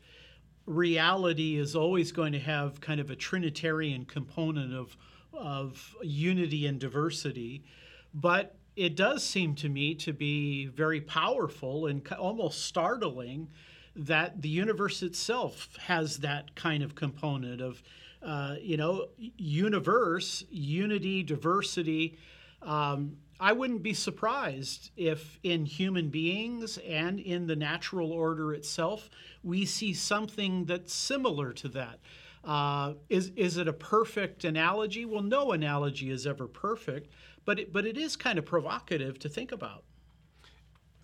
reality 0.67 1.57
is 1.57 1.75
always 1.75 2.13
going 2.13 2.35
to 2.35 2.41
have 2.41 2.83
kind 2.83 3.01
of 3.01 3.11
a 3.11 3.17
Trinitarian 3.17 4.05
component 4.05 4.75
of 4.75 4.95
of 5.33 5.95
unity 6.03 6.67
and 6.67 6.81
diversity, 6.81 7.65
but 8.13 8.58
it 8.79 8.95
does 8.95 9.25
seem 9.25 9.57
to 9.57 9.69
me 9.69 9.93
to 9.93 10.13
be 10.13 10.67
very 10.67 11.01
powerful 11.01 11.87
and 11.87 12.07
almost 12.13 12.65
startling 12.65 13.49
that 13.97 14.41
the 14.41 14.49
universe 14.49 15.03
itself 15.03 15.77
has 15.81 16.19
that 16.19 16.55
kind 16.55 16.85
of 16.85 16.95
component 16.95 17.61
of, 17.61 17.83
uh, 18.23 18.55
you 18.63 18.77
know, 18.77 19.09
universe, 19.37 20.45
unity, 20.49 21.25
diversity. 21.25 22.19
Um, 22.63 23.17
I 23.41 23.53
wouldn't 23.53 23.83
be 23.83 23.95
surprised 23.95 24.93
if 24.97 25.41
in 25.43 25.67
human 25.67 26.09
beings 26.09 26.79
and 26.79 27.19
in 27.19 27.49
the 27.49 27.57
natural 27.57 28.13
order 28.13 28.55
itself, 28.55 29.11
we 29.43 29.65
see 29.65 29.93
something 29.93 30.67
that's 30.67 30.95
similar 30.95 31.53
to 31.55 31.69
that. 31.71 31.99
Uh, 32.45 32.95
is, 33.09 33.33
is 33.35 33.57
it 33.57 33.67
a 33.67 33.73
perfect 33.73 34.45
analogy? 34.45 35.05
Well, 35.05 35.23
no 35.23 35.51
analogy 35.51 36.11
is 36.11 36.27
ever 36.27 36.47
perfect, 36.47 37.11
but 37.49 37.59
it, 37.59 37.73
but 37.73 37.87
it 37.87 37.97
is 37.97 38.15
kind 38.15 38.39
of 38.39 38.45
provocative 38.45 39.19
to 39.19 39.27
think 39.27 39.53
about. 39.53 39.83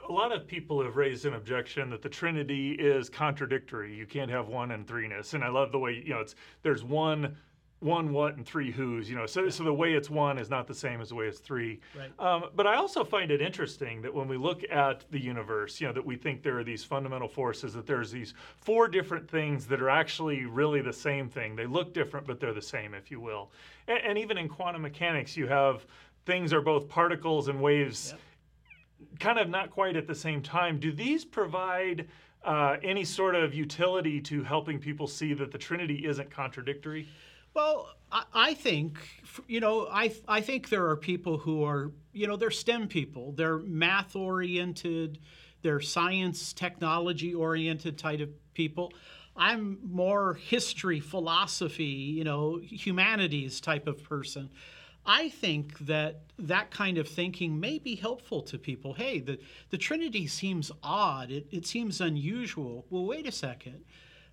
A 0.06 0.12
lot 0.12 0.30
of 0.30 0.46
people 0.46 0.84
have 0.84 0.96
raised 0.96 1.24
an 1.24 1.32
objection 1.32 1.88
that 1.88 2.02
the 2.02 2.08
Trinity 2.10 2.72
is 2.72 3.08
contradictory. 3.08 3.94
You 3.94 4.04
can't 4.04 4.30
have 4.30 4.48
one 4.48 4.72
and 4.72 4.86
threeness. 4.86 5.32
And 5.32 5.42
I 5.42 5.48
love 5.48 5.72
the 5.72 5.78
way 5.78 6.02
you 6.04 6.12
know 6.12 6.20
it's 6.20 6.34
there's 6.62 6.84
one 6.84 7.34
one 7.80 8.12
what 8.12 8.36
and 8.36 8.44
three 8.44 8.70
who's. 8.70 9.08
You 9.08 9.16
know, 9.16 9.24
so 9.24 9.48
so 9.48 9.64
the 9.64 9.72
way 9.72 9.94
it's 9.94 10.10
one 10.10 10.36
is 10.36 10.50
not 10.50 10.66
the 10.66 10.74
same 10.74 11.00
as 11.00 11.08
the 11.08 11.14
way 11.14 11.28
it's 11.28 11.38
three. 11.38 11.80
Right. 11.98 12.12
Um, 12.18 12.50
but 12.54 12.66
I 12.66 12.74
also 12.74 13.04
find 13.04 13.30
it 13.30 13.40
interesting 13.40 14.02
that 14.02 14.12
when 14.12 14.28
we 14.28 14.36
look 14.36 14.64
at 14.70 15.10
the 15.10 15.18
universe, 15.18 15.80
you 15.80 15.86
know, 15.86 15.94
that 15.94 16.04
we 16.04 16.14
think 16.14 16.42
there 16.42 16.58
are 16.58 16.64
these 16.64 16.84
fundamental 16.84 17.28
forces. 17.28 17.72
That 17.72 17.86
there's 17.86 18.12
these 18.12 18.34
four 18.58 18.86
different 18.86 19.30
things 19.30 19.66
that 19.68 19.80
are 19.80 19.88
actually 19.88 20.44
really 20.44 20.82
the 20.82 20.92
same 20.92 21.30
thing. 21.30 21.56
They 21.56 21.64
look 21.64 21.94
different, 21.94 22.26
but 22.26 22.38
they're 22.38 22.52
the 22.52 22.60
same, 22.60 22.92
if 22.92 23.10
you 23.10 23.18
will. 23.18 23.50
And, 23.88 23.98
and 24.04 24.18
even 24.18 24.36
in 24.36 24.46
quantum 24.46 24.82
mechanics, 24.82 25.38
you 25.38 25.46
have 25.46 25.86
things 26.26 26.52
are 26.52 26.60
both 26.60 26.88
particles 26.88 27.48
and 27.48 27.60
waves 27.60 28.14
kind 29.20 29.38
of 29.38 29.48
not 29.48 29.70
quite 29.70 29.96
at 29.96 30.06
the 30.06 30.14
same 30.14 30.42
time. 30.42 30.78
Do 30.78 30.92
these 30.92 31.24
provide 31.24 32.08
uh, 32.44 32.76
any 32.82 33.04
sort 33.04 33.34
of 33.34 33.54
utility 33.54 34.20
to 34.20 34.42
helping 34.42 34.78
people 34.78 35.06
see 35.06 35.34
that 35.34 35.52
the 35.52 35.58
Trinity 35.58 36.06
isn't 36.06 36.30
contradictory? 36.30 37.08
Well, 37.54 37.88
I, 38.10 38.24
I 38.34 38.54
think 38.54 38.98
you 39.46 39.60
know 39.60 39.86
I 39.90 40.14
I 40.26 40.40
think 40.40 40.68
there 40.68 40.88
are 40.88 40.96
people 40.96 41.38
who 41.38 41.64
are 41.64 41.92
you 42.12 42.26
know 42.26 42.36
they're 42.36 42.50
STEM 42.50 42.88
people. 42.88 43.32
They're 43.32 43.58
math 43.58 44.16
oriented, 44.16 45.20
they're 45.62 45.80
science 45.80 46.52
technology 46.52 47.34
oriented 47.34 47.98
type 47.98 48.20
of 48.20 48.30
people. 48.54 48.92
I'm 49.36 49.78
more 49.82 50.34
history, 50.34 51.00
philosophy, 51.00 51.84
you 51.84 52.22
know, 52.22 52.60
humanities 52.62 53.60
type 53.60 53.88
of 53.88 54.04
person. 54.04 54.48
I 55.06 55.28
think 55.28 55.78
that 55.80 56.22
that 56.38 56.70
kind 56.70 56.98
of 56.98 57.08
thinking 57.08 57.60
may 57.60 57.78
be 57.78 57.94
helpful 57.94 58.42
to 58.42 58.58
people. 58.58 58.94
Hey, 58.94 59.20
the, 59.20 59.38
the 59.70 59.78
Trinity 59.78 60.26
seems 60.26 60.72
odd. 60.82 61.30
It, 61.30 61.46
it 61.50 61.66
seems 61.66 62.00
unusual. 62.00 62.86
Well, 62.90 63.04
wait 63.04 63.26
a 63.26 63.32
second. 63.32 63.84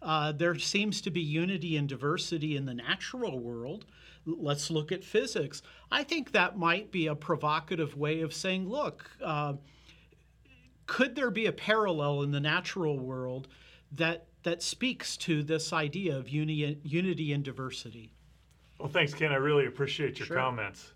Uh, 0.02 0.32
there 0.32 0.58
seems 0.58 1.02
to 1.02 1.12
be 1.12 1.22
unity 1.22 1.78
and 1.78 1.88
diversity 1.88 2.56
in 2.56 2.66
the 2.66 2.74
natural 2.74 3.40
world. 3.40 3.86
Let's 4.26 4.72
look 4.72 4.92
at 4.92 5.04
physics. 5.04 5.62
I 5.92 6.04
think 6.04 6.32
that 6.32 6.58
might 6.58 6.92
be 6.92 7.08
a 7.08 7.16
provocative 7.16 7.98
way 7.98 8.22
of 8.22 8.34
saying, 8.34 8.70
look, 8.70 9.12
uh, 9.24 9.54
could 10.88 11.16
there 11.16 11.32
be 11.32 11.46
a 11.46 11.52
parallel 11.52 12.24
in 12.24 12.32
the 12.32 12.40
natural 12.40 12.98
world 12.98 13.48
that 13.92 14.28
that 14.44 14.64
speaks 14.64 15.18
to 15.18 15.44
this 15.44 15.72
idea 15.72 16.18
of 16.18 16.28
uni- 16.28 16.80
unity 16.84 17.32
and 17.32 17.44
diversity? 17.44 18.12
Well, 18.82 18.90
thanks, 18.90 19.14
Ken. 19.14 19.32
I 19.32 19.36
really 19.36 19.68
appreciate 19.68 20.18
your 20.18 20.26
Sure. 20.26 20.38
comments. 20.38 20.94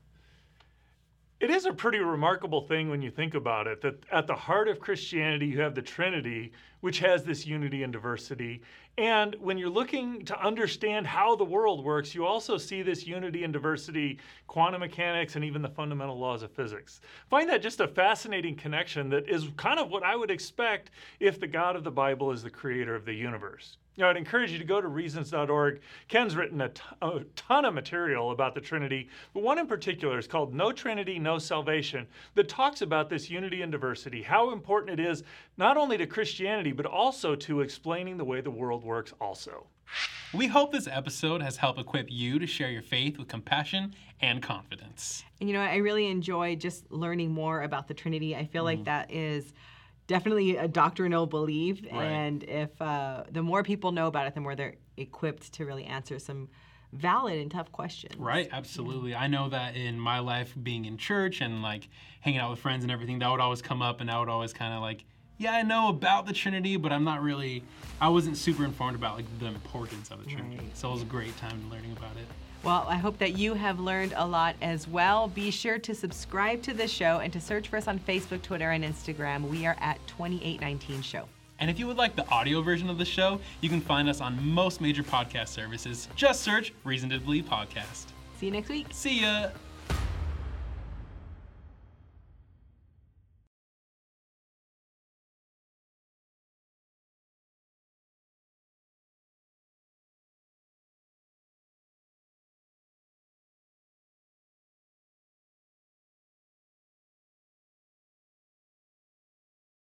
It 1.40 1.52
is 1.52 1.68
a 1.68 1.74
pretty 1.74 2.00
remarkable 2.00 2.62
thing 2.62 2.90
when 2.90 3.04
you 3.04 3.12
think 3.12 3.36
about 3.36 3.68
it 3.68 3.80
that 3.82 4.04
at 4.12 4.26
the 4.26 4.34
heart 4.34 4.68
of 4.68 4.80
Christianity, 4.80 5.46
you 5.46 5.62
have 5.62 5.76
the 5.76 5.84
Trinity, 5.84 6.52
which 6.80 6.98
has 7.00 7.24
this 7.24 7.46
unity 7.46 7.84
and 7.84 7.94
diversity. 7.94 8.64
And 8.98 9.36
when 9.36 9.60
you're 9.60 9.70
looking 9.70 10.26
to 10.26 10.42
understand 10.44 11.06
how 11.06 11.36
the 11.36 11.46
world 11.46 11.86
works, 11.86 12.16
you 12.16 12.26
also 12.26 12.58
see 12.58 12.82
this 12.82 13.06
unity 13.06 13.44
and 13.44 13.54
diversity, 13.54 14.18
quantum 14.48 14.80
mechanics, 14.80 15.36
and 15.36 15.46
even 15.46 15.62
the 15.62 15.70
fundamental 15.70 16.18
laws 16.18 16.42
of 16.42 16.52
physics. 16.52 17.02
Find 17.30 17.48
that 17.52 17.62
just 17.62 17.82
a 17.82 17.88
fascinating 17.88 18.56
connection 18.56 19.10
that 19.10 19.30
is 19.30 19.50
kind 19.58 19.80
of 19.80 19.92
what 19.92 20.02
I 20.02 20.16
would 20.16 20.32
expect 20.32 20.90
if 21.20 21.40
the 21.40 21.48
God 21.48 21.76
of 21.76 21.84
the 21.84 21.92
Bible 21.92 22.32
is 22.32 22.42
the 22.42 22.50
creator 22.50 22.96
of 22.96 23.06
the 23.06 23.14
universe. 23.14 23.78
You 23.96 24.04
know, 24.04 24.10
I'd 24.10 24.18
encourage 24.18 24.52
you 24.52 24.58
to 24.58 24.66
go 24.66 24.82
to 24.82 24.88
reasons.org. 24.88 25.80
Ken's 26.10 26.36
written 26.36 26.60
a, 26.62 26.70
t- 26.70 26.82
a 27.02 27.22
ton 27.36 27.64
of 27.64 27.74
material 27.74 28.32
about 28.32 28.54
the 28.54 28.60
Trinity, 28.60 29.10
but 29.34 29.42
one 29.42 29.58
in 29.58 29.68
particular 29.68 30.20
is 30.20 30.28
called 30.28 30.54
No 30.54 30.74
Trinity, 30.74 31.18
No 31.18 31.38
Salvation, 31.38 32.06
that 32.34 32.50
talks 32.50 32.82
about 32.82 33.10
this 33.10 33.30
unity 33.30 33.62
and 33.62 33.72
diversity, 33.72 34.22
how 34.22 34.52
important 34.52 35.00
it 35.00 35.06
is 35.06 35.24
not 35.58 35.78
only 35.78 35.98
to 35.98 36.06
Christianity, 36.06 36.74
but 36.74 36.86
also 36.86 37.36
to 37.36 37.62
explaining 37.62 38.18
the 38.18 38.26
way 38.26 38.42
the 38.42 38.52
world 38.52 38.84
works, 38.84 39.14
also. 39.22 39.68
We 40.34 40.48
hope 40.48 40.74
this 40.74 40.88
episode 40.88 41.42
has 41.42 41.56
helped 41.56 41.80
equip 41.80 42.08
you 42.10 42.40
to 42.40 42.48
share 42.48 42.70
your 42.70 42.82
faith 42.82 43.18
with 43.18 43.30
compassion 43.30 43.96
and 44.20 44.42
confidence. 44.42 45.24
And 45.40 45.50
you 45.50 45.56
know, 45.56 45.62
I 45.62 45.78
really 45.78 46.08
enjoy 46.08 46.58
just 46.58 46.92
learning 46.92 47.32
more 47.32 47.62
about 47.62 47.88
the 47.88 47.94
Trinity. 47.94 48.36
I 48.36 48.46
feel 48.46 48.66
like 48.66 48.80
mm. 48.80 48.86
that 48.86 49.12
is 49.12 49.54
definitely 50.08 50.58
a 50.58 50.68
doctrinal 50.68 51.26
belief, 51.26 51.82
and 51.92 52.44
if 52.44 52.82
uh, 52.82 53.24
the 53.32 53.42
more 53.42 53.64
people 53.64 53.92
know 53.92 54.08
about 54.08 54.28
it, 54.28 54.36
the 54.36 54.42
more 54.42 54.56
they're 54.56 54.76
equipped 54.98 55.54
to 55.54 55.66
really 55.66 55.86
answer 55.86 56.20
some 56.20 56.50
valid 56.94 57.40
and 57.40 57.52
tough 57.52 57.72
questions. 57.72 58.16
Right, 58.18 58.48
absolutely. 58.52 59.16
I 59.16 59.28
know 59.28 59.50
that 59.50 59.76
in 59.76 60.00
my 60.00 60.20
life, 60.20 60.54
being 60.62 60.86
in 60.86 60.98
church 60.98 61.42
and 61.42 61.62
like 61.62 61.90
hanging 62.22 62.40
out 62.40 62.50
with 62.52 62.60
friends 62.60 62.84
and 62.84 62.92
everything, 62.92 63.20
that 63.20 63.30
would 63.30 63.42
always 63.42 63.62
come 63.62 63.82
up, 63.82 64.02
and 64.02 64.10
I 64.10 64.20
would 64.20 64.30
always 64.30 64.54
kind 64.54 64.74
of 64.74 64.82
like, 64.82 65.04
yeah, 65.38 65.52
I 65.52 65.64
know 65.64 65.90
about 65.90 66.26
the 66.26 66.34
Trinity, 66.34 66.78
but 66.78 66.94
I'm 66.94 67.04
not 67.04 67.22
really, 67.22 67.64
I 68.00 68.08
wasn't 68.08 68.38
super 68.38 68.64
informed 68.64 68.96
about 68.96 69.18
like 69.18 69.26
the 69.40 69.48
importance 69.48 70.10
of 70.10 70.24
the 70.24 70.30
Trinity. 70.30 70.58
Right. 70.58 70.78
So 70.78 70.90
it 70.90 70.94
was 70.94 71.02
a 71.02 71.06
great 71.06 71.36
time 71.38 71.70
learning 71.70 71.92
about 71.92 72.16
it. 72.16 72.28
Well, 72.66 72.88
I 72.90 72.96
hope 72.96 73.20
that 73.20 73.38
you 73.38 73.54
have 73.54 73.80
learned 73.80 74.16
a 74.16 74.26
lot 74.26 74.56
as 74.60 74.88
well. 74.88 75.28
Be 75.28 75.52
sure 75.52 75.78
to 75.78 75.94
subscribe 75.94 76.64
to 76.64 76.74
the 76.74 76.88
show 76.88 77.20
and 77.20 77.32
to 77.32 77.40
search 77.40 77.68
for 77.68 77.78
us 77.78 77.88
on 77.88 78.00
Facebook, 78.00 78.42
Twitter, 78.42 78.72
and 78.72 78.84
Instagram. 78.84 79.48
We 79.48 79.68
are 79.68 79.76
at 79.80 80.00
2819 80.08 81.04
Show. 81.04 81.26
And 81.60 81.70
if 81.70 81.78
you 81.78 81.86
would 81.86 81.98
like 81.98 82.16
the 82.16 82.28
audio 82.30 82.64
version 82.64 82.90
of 82.90 82.98
the 82.98 83.06
show, 83.06 83.40
you 83.62 83.70
can 83.70 83.82
find 83.82 84.10
us 84.10 84.20
on 84.20 84.44
most 84.44 84.82
major 84.82 85.04
podcast 85.04 85.50
services. 85.50 86.10
Just 86.16 86.42
search 86.42 86.74
Reasonably 86.84 87.44
Podcast. 87.44 88.08
See 88.40 88.48
you 88.48 88.52
next 88.52 88.70
week. 88.70 88.88
See 88.90 89.22
ya! 89.22 89.50